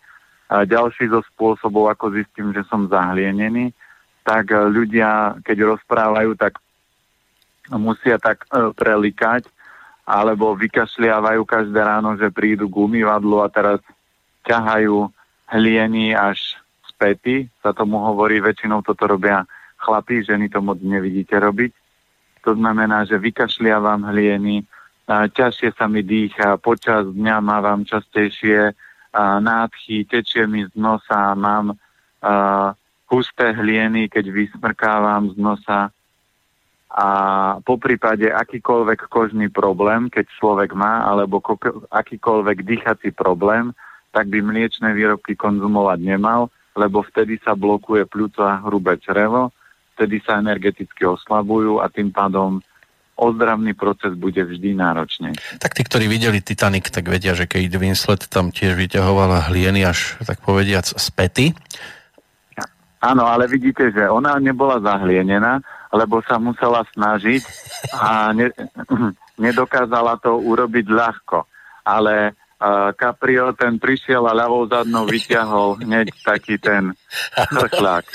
[0.55, 3.75] A ďalší zo spôsobov, ako zistím, že som zahlienený,
[4.23, 6.63] tak ľudia, keď rozprávajú, tak
[7.75, 9.51] musia tak e, prelikať,
[10.07, 13.81] alebo vykašliavajú každé ráno, že prídu k umývadlu a teraz
[14.45, 15.09] ťahajú
[15.49, 19.49] hlieny až z pety, sa tomu hovorí, väčšinou toto robia
[19.81, 21.73] chlapí, ženy to moc nevidíte robiť.
[22.45, 24.65] To znamená, že vykašliavam hlieny,
[25.09, 28.77] ťažšie sa mi dýcha, počas dňa mávam častejšie
[29.39, 31.79] nádchy, tečie mi z nosa, mám
[32.19, 32.75] a,
[33.09, 35.95] husté hlieny, keď vysmrkávam z nosa,
[36.95, 37.07] a
[37.67, 41.43] po prípade akýkoľvek kožný problém, keď človek má, alebo
[41.91, 43.75] akýkoľvek dýchací problém,
[44.15, 49.51] tak by mliečne výrobky konzumovať nemal, lebo vtedy sa blokuje pľúco a hrubé črevo,
[49.99, 52.63] vtedy sa energeticky oslabujú a tým pádom
[53.15, 55.39] ozdravný proces bude vždy náročný.
[55.63, 60.19] Tak tí, ktorí videli Titanic, tak vedia, že keď Winslet tam tiež vyťahovala hlieny až,
[60.27, 61.47] tak povediac, z pety.
[63.05, 65.61] Áno, ale vidíte, že ona nebola zahlienená,
[65.93, 67.43] lebo sa musela snažiť
[67.95, 68.49] a ne,
[69.45, 71.45] nedokázala to urobiť ľahko.
[71.85, 76.97] Ale uh, Caprio ten prišiel a ľavou zadnou vyťahol hneď taký ten
[77.55, 78.09] chrchlák.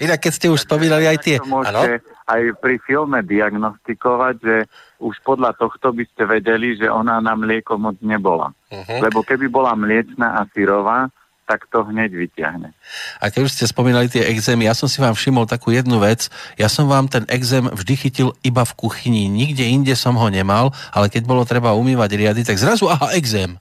[0.00, 1.36] Inak keď ste už spomínali aj tie...
[1.44, 4.56] Môžete aj pri filme diagnostikovať, že
[5.00, 8.56] už podľa tohto by ste vedeli, že ona na mlieko moc nebola.
[8.72, 8.98] Uh-huh.
[9.04, 11.12] Lebo keby bola mliečná a syrová,
[11.44, 12.72] tak to hneď vyťahne.
[13.20, 16.32] A keď už ste spomínali tie exémy, ja som si vám všimol takú jednu vec.
[16.56, 19.28] Ja som vám ten exém vždy chytil iba v kuchyni.
[19.28, 23.60] Nikde inde som ho nemal, ale keď bolo treba umývať riady, tak zrazu, aha, exém.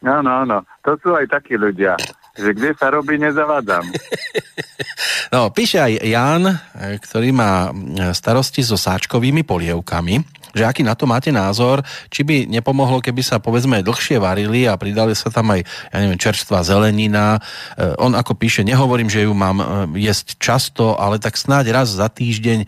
[0.00, 0.64] No, no, no.
[0.88, 2.00] To sú aj takí ľudia
[2.36, 3.84] že kde sa robí, nezavádzam.
[5.26, 6.44] No, píše aj Jan,
[7.02, 7.74] ktorý má
[8.14, 10.22] starosti so sáčkovými polievkami,
[10.56, 14.80] že aký na to máte názor, či by nepomohlo, keby sa povedzme dlhšie varili a
[14.80, 15.60] pridali sa tam aj,
[15.92, 17.36] ja neviem, čerstvá zelenina.
[17.36, 19.66] E, on ako píše, nehovorím, že ju mám e,
[20.00, 22.66] jesť často, ale tak snáď raz za týždeň e,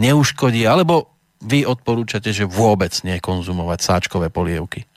[0.00, 1.12] neuškodí, alebo
[1.44, 4.88] vy odporúčate, že vôbec nekonzumovať sáčkové polievky?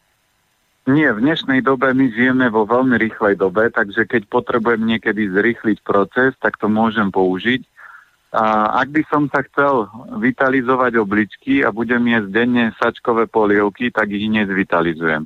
[0.85, 5.81] Nie, v dnešnej dobe my žijeme vo veľmi rýchlej dobe, takže keď potrebujem niekedy zrýchliť
[5.81, 7.65] proces, tak to môžem použiť.
[8.29, 9.89] A ak by som sa chcel
[10.21, 15.25] vitalizovať obličky a budem jesť denne sačkové polievky, tak ich nezvitalizujem.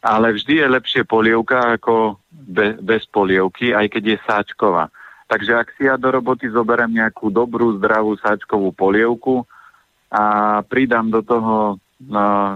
[0.00, 4.88] Ale vždy je lepšie polievka ako be, bez polievky, aj keď je sáčková.
[5.28, 9.44] Takže ak si ja do roboty zoberiem nejakú dobrú, zdravú sáčkovú polievku
[10.08, 11.76] a pridám do toho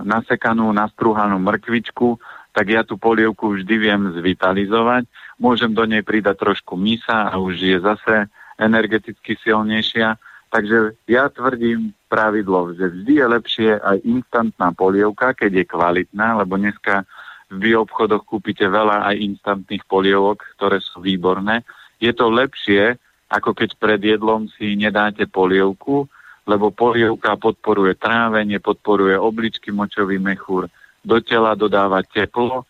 [0.06, 2.18] nasekanú, nastrúhanú mrkvičku,
[2.52, 5.08] tak ja tú polievku vždy viem zvitalizovať.
[5.40, 8.30] Môžem do nej pridať trošku misa a už je zase
[8.60, 10.20] energeticky silnejšia.
[10.52, 16.60] Takže ja tvrdím pravidlo, že vždy je lepšie aj instantná polievka, keď je kvalitná, lebo
[16.60, 17.08] dneska
[17.48, 21.64] v obchodoch kúpite veľa aj instantných polievok, ktoré sú výborné.
[22.00, 23.00] Je to lepšie,
[23.32, 26.04] ako keď pred jedlom si nedáte polievku,
[26.46, 30.66] lebo polievka podporuje trávenie, podporuje obličky, močový mechúr,
[31.02, 32.64] do tela dodáva teplo, e,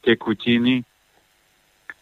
[0.00, 0.84] tekutiny.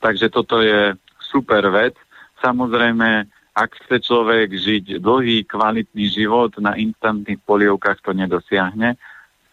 [0.02, 1.94] Takže toto je super vec.
[2.42, 8.98] Samozrejme, ak chce človek žiť dlhý, kvalitný život, na instantných polievkách to nedosiahne,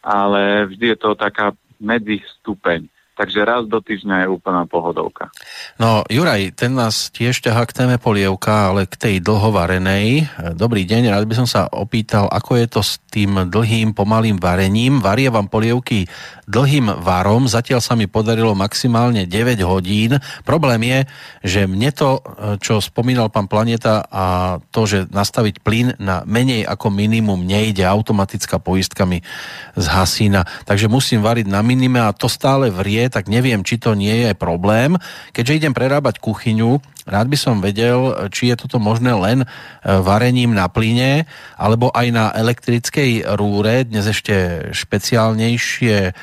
[0.01, 0.41] ale
[0.71, 2.87] vždy je to taká medzistupeň.
[3.19, 5.27] Takže raz do týždňa je úplná pohodovka.
[5.75, 10.31] No, Juraj, ten nás tiež ťahá k téme polievka, ale k tej dlhovarenej.
[10.55, 15.03] Dobrý deň, rád by som sa opýtal, ako je to s tým dlhým, pomalým varením.
[15.03, 16.07] Varievam polievky
[16.49, 20.17] dlhým varom, zatiaľ sa mi podarilo maximálne 9 hodín.
[20.41, 20.99] Problém je,
[21.45, 22.17] že mne to,
[22.57, 28.57] čo spomínal pán Planeta a to, že nastaviť plyn na menej ako minimum nejde, automatická
[28.57, 29.21] poistka mi
[29.77, 30.43] zhasína.
[30.65, 34.33] Takže musím variť na minime a to stále vrie, tak neviem, či to nie je
[34.33, 34.97] problém.
[35.29, 39.47] Keďže idem prerábať kuchyňu, rád by som vedel, či je toto možné len e,
[39.83, 41.25] varením na plyne,
[41.57, 46.13] alebo aj na elektrickej rúre, dnes ešte špeciálnejšie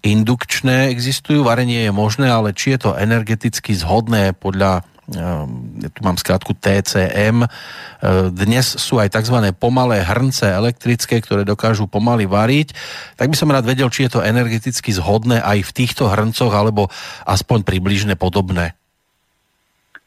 [0.00, 4.80] indukčné existujú, varenie je možné, ale či je to energeticky zhodné podľa
[5.10, 7.42] Ehm, ja tu mám skrátku TCM.
[7.42, 7.48] Ehm,
[8.30, 9.42] dnes sú aj tzv.
[9.58, 12.74] pomalé hrnce elektrické, ktoré dokážu pomaly variť.
[13.18, 16.86] Tak by som rád vedel, či je to energeticky zhodné aj v týchto hrncoch, alebo
[17.26, 18.78] aspoň približne podobné.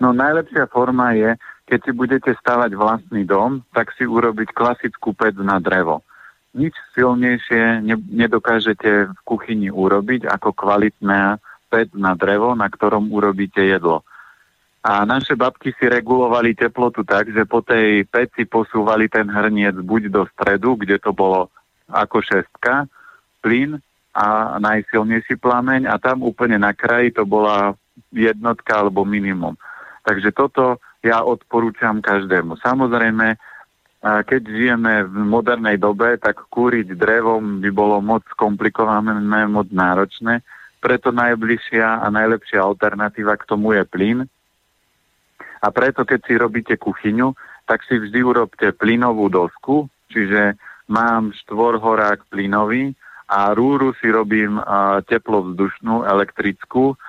[0.04, 5.32] No najlepšia forma je, keď si budete stavať vlastný dom, tak si urobiť klasickú pec
[5.39, 6.04] na drevo.
[6.51, 11.39] Nič silnejšie ne, nedokážete v kuchyni urobiť ako kvalitná
[11.72, 14.04] pec na drevo, na ktorom urobíte jedlo.
[14.84, 20.12] A naše babky si regulovali teplotu tak, že po tej peci posúvali ten hrniec buď
[20.12, 21.47] do stredu, kde to bolo
[21.88, 22.91] ako šestka,
[23.39, 23.80] plyn
[24.12, 27.72] a najsilnejší plameň a tam úplne na kraji to bola
[28.12, 29.56] jednotka alebo minimum.
[30.04, 32.60] Takže toto ja odporúčam každému.
[32.60, 33.39] Samozrejme,
[34.04, 39.16] keď žijeme v modernej dobe, tak kúriť drevom by bolo moc komplikované,
[39.47, 40.43] moc náročné.
[40.84, 44.20] Preto najbližšia a najlepšia alternatíva k tomu je plyn,
[45.64, 47.32] a preto, keď si robíte kuchyňu,
[47.64, 50.60] tak si vždy urobte plynovú dosku, čiže
[50.91, 52.91] mám štvorhorák plynový
[53.32, 54.60] a rúru si robím
[55.08, 56.99] teplovzdušnú, elektrickú,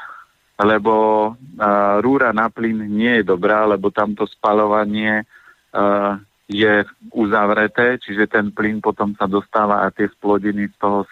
[0.59, 0.95] lebo
[1.35, 5.27] uh, rúra na plyn nie je dobrá, lebo tamto spalovanie
[5.75, 6.15] uh,
[6.47, 11.09] je uzavreté, čiže ten plyn potom sa dostáva a tie splodiny z toho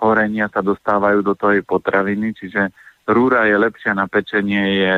[0.00, 2.72] horenia sa dostávajú do tej potraviny, čiže
[3.04, 4.94] rúra je lepšia na pečenie, je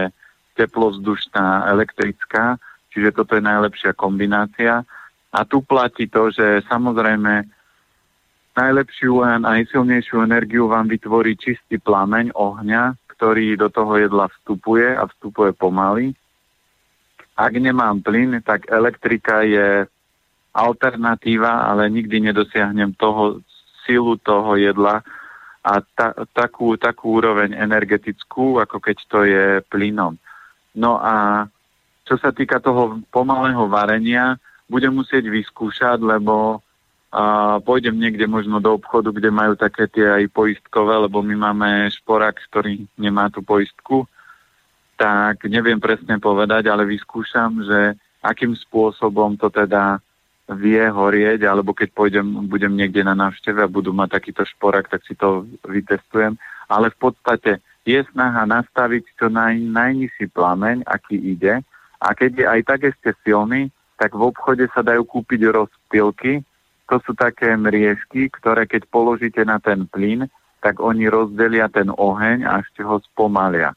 [0.55, 2.57] teplozdušná, elektrická,
[2.95, 4.87] čiže toto je najlepšia kombinácia.
[5.33, 7.49] A tu platí to, že samozrejme
[8.53, 15.07] najlepšiu a najsilnejšiu energiu vám vytvorí čistý plameň ohňa, ktorý do toho jedla vstupuje a
[15.07, 16.11] vstupuje pomaly.
[17.39, 19.87] Ak nemám plyn, tak elektrika je
[20.51, 23.39] alternatíva, ale nikdy nedosiahnem toho
[23.87, 25.07] silu toho jedla
[25.63, 30.19] a ta, takú, takú úroveň energetickú, ako keď to je plynom.
[30.75, 31.47] No a
[32.03, 34.35] čo sa týka toho pomalého varenia,
[34.67, 36.59] budem musieť vyskúšať, lebo
[37.13, 41.69] a pôjdem niekde možno do obchodu, kde majú také tie aj poistkové, lebo my máme
[41.93, 44.09] šporák, ktorý nemá tú poistku,
[44.97, 50.01] tak neviem presne povedať, ale vyskúšam, že akým spôsobom to teda
[50.57, 55.05] vie horieť, alebo keď pôjdem, budem niekde na návšteve a budú mať takýto šporák, tak
[55.05, 56.41] si to vytestujem.
[56.65, 61.61] Ale v podstate je snaha nastaviť čo naj, najnižší plameň, aký ide.
[62.01, 63.69] A keď je aj tak ešte silný,
[64.01, 66.43] tak v obchode sa dajú kúpiť rozpilky,
[66.93, 70.29] to sú také mriežky, ktoré keď položíte na ten plyn,
[70.61, 73.73] tak oni rozdelia ten oheň a ešte ho spomalia.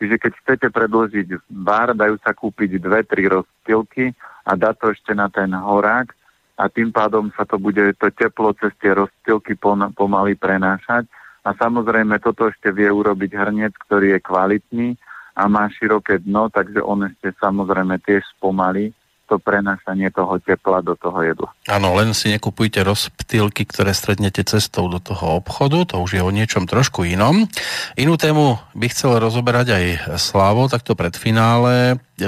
[0.00, 4.16] Čiže keď chcete predložiť bar, dajú sa kúpiť dve, tri rozptilky
[4.48, 6.16] a dá to ešte na ten horák
[6.56, 9.60] a tým pádom sa to bude to teplo cez tie rozptilky
[9.92, 11.04] pomaly prenášať.
[11.44, 14.88] A samozrejme toto ešte vie urobiť hrniec, ktorý je kvalitný
[15.36, 18.96] a má široké dno, takže on ešte samozrejme tiež spomalí
[19.34, 21.50] to prenášanie toho tepla do toho jedla.
[21.66, 26.30] Áno, len si nekupujte rozptýlky, ktoré stretnete cestou do toho obchodu, to už je o
[26.30, 27.50] niečom trošku inom.
[27.98, 29.84] Inú tému by chcel rozoberať aj
[30.22, 31.98] Slavo, takto pred finále.
[32.14, 32.24] E,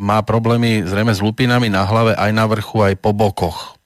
[0.00, 3.76] má problémy zrejme s lupinami na hlave aj na vrchu, aj po bokoch.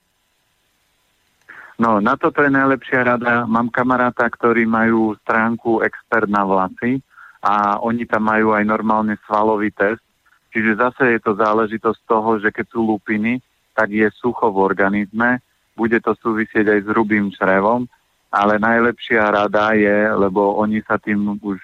[1.81, 3.49] No, na toto je najlepšia rada.
[3.49, 7.03] Mám kamaráta, ktorí majú stránku expert na vlasy
[7.41, 10.05] a oni tam majú aj normálne svalový test
[10.51, 13.39] Čiže zase je to záležitosť toho, že keď sú lupiny,
[13.75, 15.39] tak je sucho v organizme,
[15.79, 17.87] bude to súvisieť aj s hrubým črevom,
[18.31, 21.59] ale najlepšia rada je, lebo oni sa tým už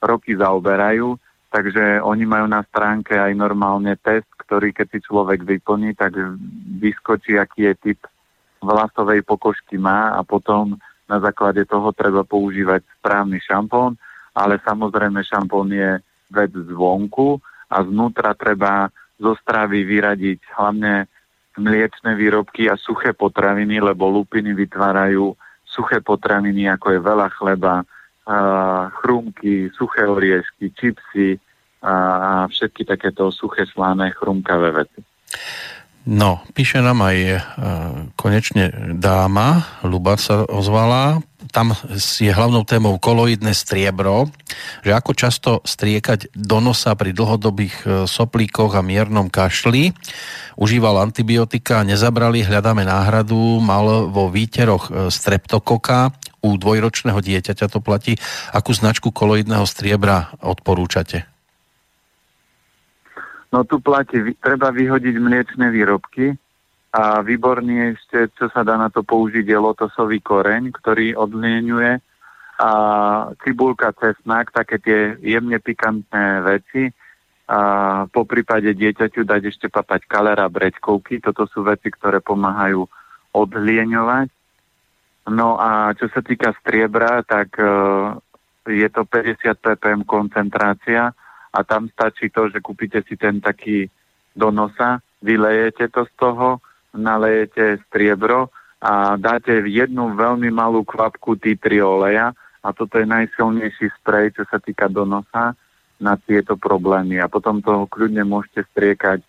[0.00, 1.16] roky zaoberajú,
[1.52, 6.16] takže oni majú na stránke aj normálne test, ktorý keď si človek vyplní, tak
[6.80, 8.00] vyskočí, aký je typ
[8.60, 10.76] vlasovej pokožky má a potom
[11.08, 13.96] na základe toho treba používať správny šampón,
[14.36, 15.98] ale samozrejme šampón je
[16.30, 21.06] vec zvonku, a znútra treba zo stravy vyradiť hlavne
[21.60, 27.74] mliečne výrobky a suché potraviny, lebo lupiny vytvárajú suché potraviny, ako je veľa chleba,
[29.00, 31.38] chrumky, suché oriešky, čipsy
[31.80, 35.00] a všetky takéto suché, slané, chrumkavé veci.
[36.04, 37.38] No, píše nám aj e,
[38.16, 44.30] konečne dáma, Luba sa ozvala, tam je hlavnou témou koloidné striebro,
[44.86, 49.92] že ako často striekať do nosa pri dlhodobých e, soplíkoch a miernom kašli.
[50.56, 58.16] Užíval antibiotika, nezabrali, hľadáme náhradu, mal vo výteroch e, streptokoka, u dvojročného dieťaťa to platí.
[58.56, 61.28] Akú značku koloidného striebra odporúčate?
[63.50, 66.38] No tu platí, treba vyhodiť mliečne výrobky
[66.90, 72.02] a výborný ešte, čo sa dá na to použiť, je lotosový koreň, ktorý odlieňuje
[72.60, 72.70] a
[73.40, 76.92] cibulka, cesnak, také tie jemne pikantné veci.
[77.50, 77.60] A
[78.10, 82.84] po prípade dieťaťu dať ešte papať kalera, brečkovky, toto sú veci, ktoré pomáhajú
[83.32, 84.28] odlieňovať.
[85.30, 88.18] No a čo sa týka striebra, tak uh,
[88.66, 91.14] je to 50 ppm koncentrácia.
[91.50, 93.90] A tam stačí to, že kúpite si ten taký
[94.34, 96.62] do nosa, vylejete to z toho,
[96.94, 104.36] nalejete striebro a dáte jednu veľmi malú kvapku T3 oleja a toto je najsilnejší sprej,
[104.36, 105.52] čo sa týka do nosa
[106.00, 109.20] na tieto problémy a potom toho kľudne môžete striekať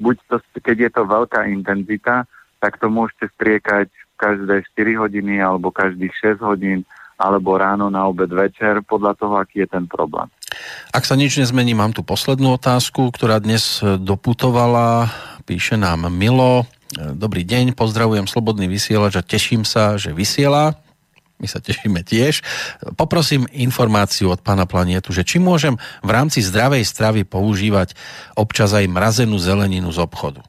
[0.00, 2.28] buď to, keď je to veľká intenzita,
[2.60, 6.84] tak to môžete striekať každé 4 hodiny alebo každých 6 hodín
[7.16, 10.28] alebo ráno na obed večer podľa toho, aký je ten problém.
[10.92, 15.08] Ak sa nič nezmení, mám tu poslednú otázku, ktorá dnes doputovala.
[15.48, 16.68] Píše nám Milo.
[16.94, 20.78] Dobrý deň, pozdravujem Slobodný vysielač a teším sa, že vysiela.
[21.42, 22.46] My sa tešíme tiež.
[22.94, 25.74] Poprosím informáciu od pána Planietu, že či môžem
[26.06, 27.98] v rámci zdravej stravy používať
[28.38, 30.46] občas aj mrazenú zeleninu z obchodu.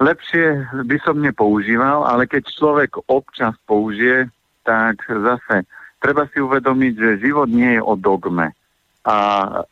[0.00, 4.32] Lepšie by som nepoužíval, ale keď človek občas použije,
[4.64, 5.68] tak zase
[6.00, 8.56] treba si uvedomiť, že život nie je o dogme.
[9.04, 9.16] A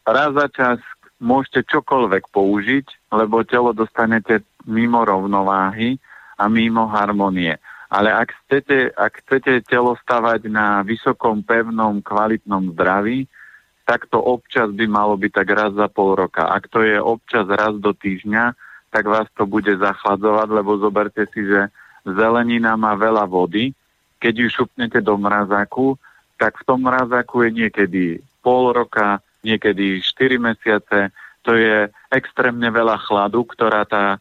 [0.04, 0.78] raz za čas
[1.18, 5.96] môžete čokoľvek použiť, lebo telo dostanete mimo rovnováhy
[6.36, 7.56] a mimo harmonie.
[7.88, 13.24] Ale ak chcete, ak chcete telo stavať na vysokom, pevnom, kvalitnom zdraví,
[13.88, 16.44] tak to občas by malo byť tak raz za pol roka.
[16.44, 18.52] Ak to je občas raz do týždňa,
[18.92, 21.72] tak vás to bude zachladzovať, lebo zoberte si, že
[22.04, 23.72] zelenina má veľa vody.
[24.20, 25.96] Keď ju šupnete do mrazáku,
[26.36, 28.04] tak v tom mrazáku je niekedy
[28.44, 31.08] pol roka, niekedy 4 mesiace.
[31.48, 34.20] To je extrémne veľa chladu, ktorá tá,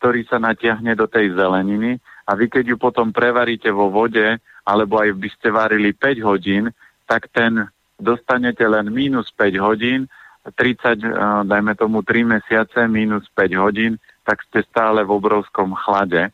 [0.00, 4.96] ktorý sa natiahne do tej zeleniny a vy keď ju potom prevaríte vo vode, alebo
[4.96, 6.72] aj by ste varili 5 hodín,
[7.04, 7.68] tak ten
[8.00, 10.08] dostanete len minus 5 hodín
[10.48, 11.12] 30, eh,
[11.44, 16.32] dajme tomu 3 mesiace, minus 5 hodín, tak ste stále v obrovskom chlade.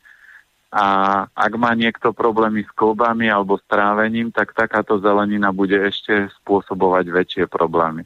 [0.71, 0.85] A
[1.31, 7.05] ak má niekto problémy s klbami alebo s trávením, tak takáto zelenina bude ešte spôsobovať
[7.07, 8.03] väčšie problémy.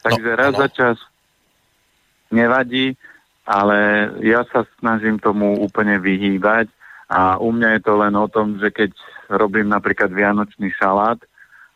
[0.00, 0.60] Takže no, raz no.
[0.64, 0.96] za čas
[2.32, 2.96] nevadí,
[3.46, 6.70] ale ja sa snažím tomu úplne vyhýbať
[7.10, 8.94] a u mňa je to len o tom, že keď
[9.28, 11.18] robím napríklad vianočný šalát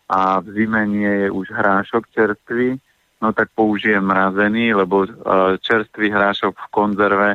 [0.07, 2.79] a v zime nie je už hrášok čerstvý,
[3.19, 5.11] no tak použijem mrazený, lebo e,
[5.59, 7.31] čerstvý hrášok v konzerve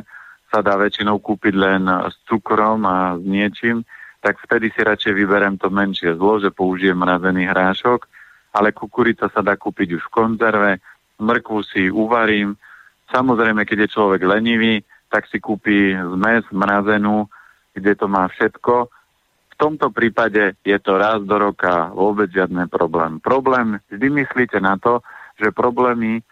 [0.48, 3.84] sa dá väčšinou kúpiť len s cukrom a s niečím,
[4.20, 8.08] tak vtedy si radšej vyberem to menšie zlo, že použijem mrazený hrášok,
[8.52, 10.70] ale kukurica sa dá kúpiť už v konzerve,
[11.20, 12.56] mrkvu si uvarím,
[13.12, 14.80] samozrejme, keď je človek lenivý,
[15.12, 17.28] tak si kúpi zmes mrazenú,
[17.76, 18.88] kde to má všetko.
[19.52, 23.20] V tomto prípade je to raz do roka vôbec žiadny problém.
[23.20, 25.04] Problém, vždy myslíte na to,
[25.36, 26.24] že problémy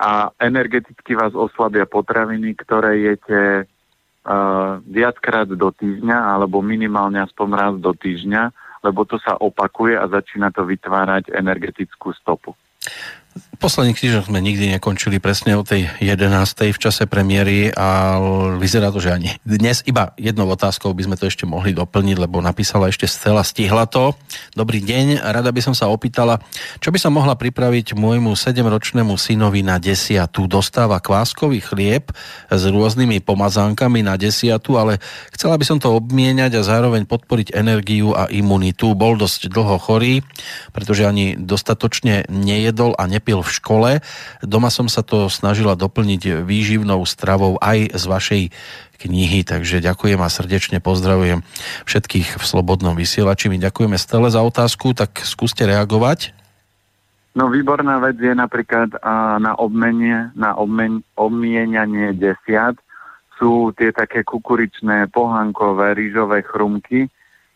[0.00, 7.74] a energeticky vás oslabia potraviny, ktoré jete uh, viackrát do týždňa alebo minimálne aspoň raz
[7.78, 8.50] do týždňa,
[8.82, 12.52] lebo to sa opakuje a začína to vytvárať energetickú stopu.
[13.34, 16.70] Posledných týždňoch sme nikdy nekončili presne o tej 11.
[16.70, 18.20] v čase premiéry a
[18.60, 22.44] vyzerá to, že ani dnes iba jednou otázkou by sme to ešte mohli doplniť, lebo
[22.44, 24.12] napísala ešte Stella, stihla to.
[24.52, 26.44] Dobrý deň, rada by som sa opýtala,
[26.78, 30.44] čo by sa mohla pripraviť môjmu 7-ročnému synovi na desiatu.
[30.44, 32.12] Dostáva kváskový chlieb
[32.52, 35.00] s rôznymi pomazánkami na desiatu, ale
[35.34, 38.92] chcela by som to obmieniať a zároveň podporiť energiu a imunitu.
[38.92, 40.20] Bol dosť dlho chorý,
[40.76, 43.90] pretože ani dostatočne nejedol a nepil v škole.
[44.44, 48.42] Doma som sa to snažila doplniť výživnou stravou aj z vašej
[49.00, 51.40] knihy, takže ďakujem a srdečne pozdravujem
[51.88, 53.48] všetkých v Slobodnom vysielači.
[53.48, 56.36] My ďakujeme Stele za otázku, tak skúste reagovať.
[57.32, 62.76] No výborná vec je napríklad a, na, obmenie, na obmen, obmienianie desiat
[63.40, 67.08] sú tie také kukuričné, pohankové, rýžové chrumky,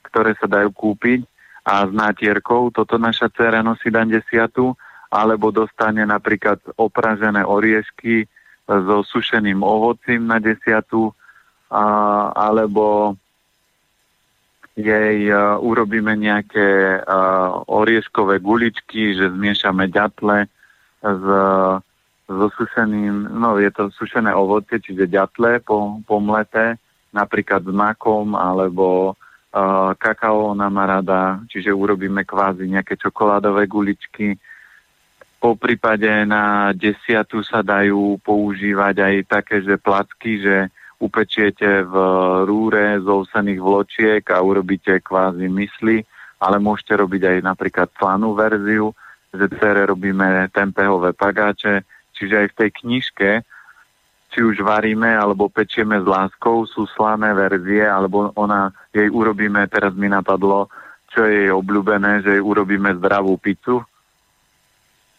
[0.08, 1.28] ktoré sa dajú kúpiť
[1.68, 2.72] a s nátierkou.
[2.72, 4.72] Toto naša dcera nosí dan desiatu
[5.08, 8.28] alebo dostane napríklad opražené oriešky
[8.68, 11.16] so sušeným ovocím na desiatu,
[11.72, 11.84] a,
[12.36, 13.16] alebo
[14.78, 20.46] jej uh, urobíme nejaké uh, orieškové guličky, že zmiešame ďatle
[21.02, 21.24] s,
[22.28, 26.76] so sušeným, no je to sušené ovocie, čiže ďatle po, pomleté,
[27.10, 34.36] napríklad s makom alebo uh, kakao na marada, čiže urobíme kvázi nejaké čokoládové guličky,
[35.38, 40.56] po prípade na desiatu sa dajú používať aj také, že placky, že
[40.98, 41.94] upečiete v
[42.42, 46.02] rúre z ovsených vločiek a urobíte kvázi mysli,
[46.42, 48.90] ale môžete robiť aj napríklad slanú verziu,
[49.30, 51.86] že dcere robíme tempehové pagáče,
[52.18, 53.30] čiže aj v tej knižke,
[54.34, 59.94] či už varíme alebo pečieme s láskou, sú slané verzie, alebo ona jej urobíme, teraz
[59.94, 60.66] mi napadlo,
[61.14, 63.86] čo je jej obľúbené, že jej urobíme zdravú pizzu,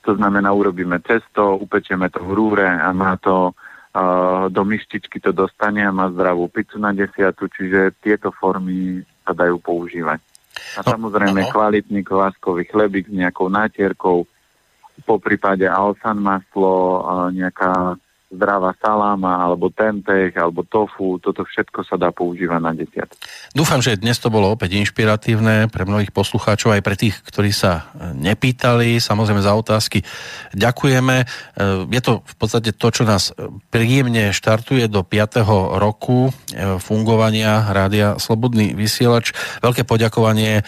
[0.01, 5.35] to znamená, urobíme cesto, upečieme to v rúre a má to uh, do myštičky to
[5.35, 10.19] dostane a má zdravú pizzu na desiatu, čiže tieto formy sa dajú používať.
[10.75, 11.51] A no, samozrejme no.
[11.51, 14.23] kvalitný kváskový chlebík s nejakou nátierkou,
[15.07, 17.95] po prípade alsan maslo, uh, nejaká
[18.29, 23.09] zdravá saláma, alebo tempeh, alebo tofu, toto všetko sa dá používať na desiat.
[23.57, 27.89] Dúfam, že dnes to bolo opäť inšpiratívne pre mnohých poslucháčov, aj pre tých, ktorí sa
[27.97, 30.05] e, nepýtali, samozrejme za otázky.
[30.53, 31.15] Ďakujeme.
[31.21, 31.25] E,
[31.89, 33.33] je to v podstate to, čo nás
[33.73, 35.41] príjemne štartuje do 5.
[35.81, 39.33] roku e, fungovania Rádia Slobodný vysielač.
[39.65, 40.61] Veľké poďakovanie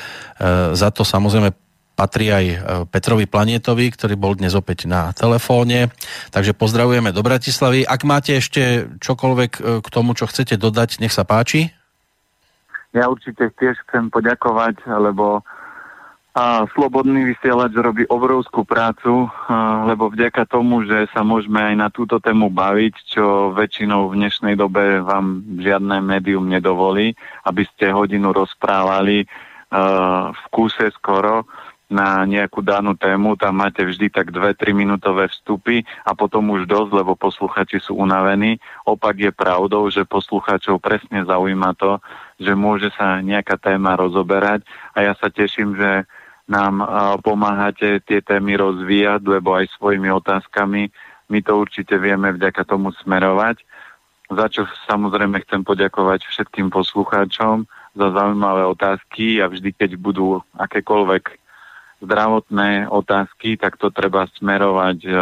[0.74, 1.54] za to samozrejme
[2.02, 2.58] patrí aj e,
[2.90, 5.94] Petrovi Planietovi, ktorý bol dnes opäť na telefóne.
[6.34, 7.86] Takže pozdravujeme do Bratislavy.
[7.86, 11.70] Ak máte ešte čokoľvek e, k tomu, čo chcete dodať, nech sa páči.
[12.98, 15.46] Ja určite tiež chcem poďakovať, lebo
[16.32, 21.90] a Slobodný vysielač robí obrovskú prácu, a, lebo vďaka tomu, že sa môžeme aj na
[21.92, 28.32] túto tému baviť, čo väčšinou v dnešnej dobe vám žiadne médium nedovolí, aby ste hodinu
[28.32, 31.44] rozprávali a, v kúse skoro,
[31.92, 37.04] na nejakú danú tému, tam máte vždy tak 2-3 minútové vstupy a potom už dosť,
[37.04, 38.64] lebo posluchači sú unavení.
[38.88, 42.00] Opak je pravdou, že posluchačov presne zaujíma to,
[42.40, 44.64] že môže sa nejaká téma rozoberať
[44.96, 46.08] a ja sa teším, že
[46.48, 46.80] nám
[47.22, 50.88] pomáhate tie témy rozvíjať, lebo aj svojimi otázkami
[51.32, 53.64] my to určite vieme vďaka tomu smerovať.
[54.32, 61.41] Za čo samozrejme chcem poďakovať všetkým poslucháčom za zaujímavé otázky a vždy, keď budú akékoľvek
[62.02, 65.16] zdravotné otázky, tak to treba smerovať, uh,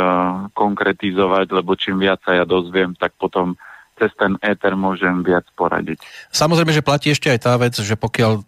[0.55, 3.59] konkretizovať, lebo čím viac sa ja dozviem, tak potom
[3.99, 5.99] cez ten éter môžem viac poradiť.
[6.31, 8.47] Samozrejme, že platí ešte aj tá vec, že pokiaľ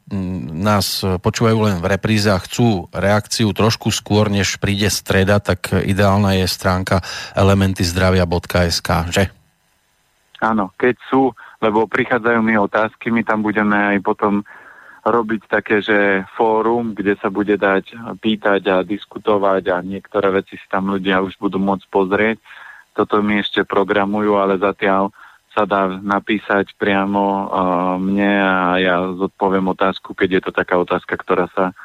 [0.56, 6.40] nás počúvajú len v repríze a chcú reakciu trošku skôr, než príde streda, tak ideálna
[6.40, 7.04] je stránka
[7.36, 9.28] elementyzdravia.sk, že?
[10.42, 14.42] Áno, keď sú, lebo prichádzajú mi otázky, my tam budeme aj potom
[15.02, 20.68] robiť také, že fórum, kde sa bude dať pýtať a diskutovať a niektoré veci si
[20.70, 22.38] tam ľudia už budú môcť pozrieť.
[22.94, 25.10] Toto mi ešte programujú, ale zatiaľ
[25.52, 27.46] sa dá napísať priamo uh,
[28.00, 31.76] mne a ja zodpoviem otázku, keď je to taká otázka, ktorá sa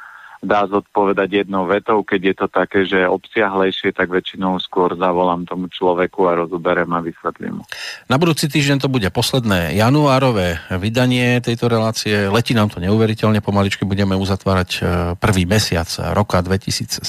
[0.47, 5.67] dá zodpovedať jednou vetou, keď je to také, že obsiahlejšie, tak väčšinou skôr zavolám tomu
[5.67, 7.63] človeku a rozoberem a vysvetlím mu.
[8.07, 12.31] Na budúci týždeň to bude posledné januárové vydanie tejto relácie.
[12.31, 14.81] Letí nám to neuveriteľne, pomaličky budeme uzatvárať e,
[15.19, 17.03] prvý mesiac roka 2017.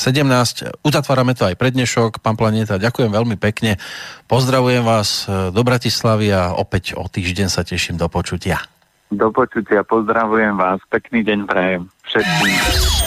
[0.82, 2.20] Uzatvárame to aj pre dnešok.
[2.20, 3.78] Pán Planeta, ďakujem veľmi pekne.
[4.26, 8.66] Pozdravujem vás e, do Bratislavy a opäť o týždeň sa teším do počutia.
[9.08, 13.07] Do počutia, pozdravujem vás, pekný deň prajem všetkým.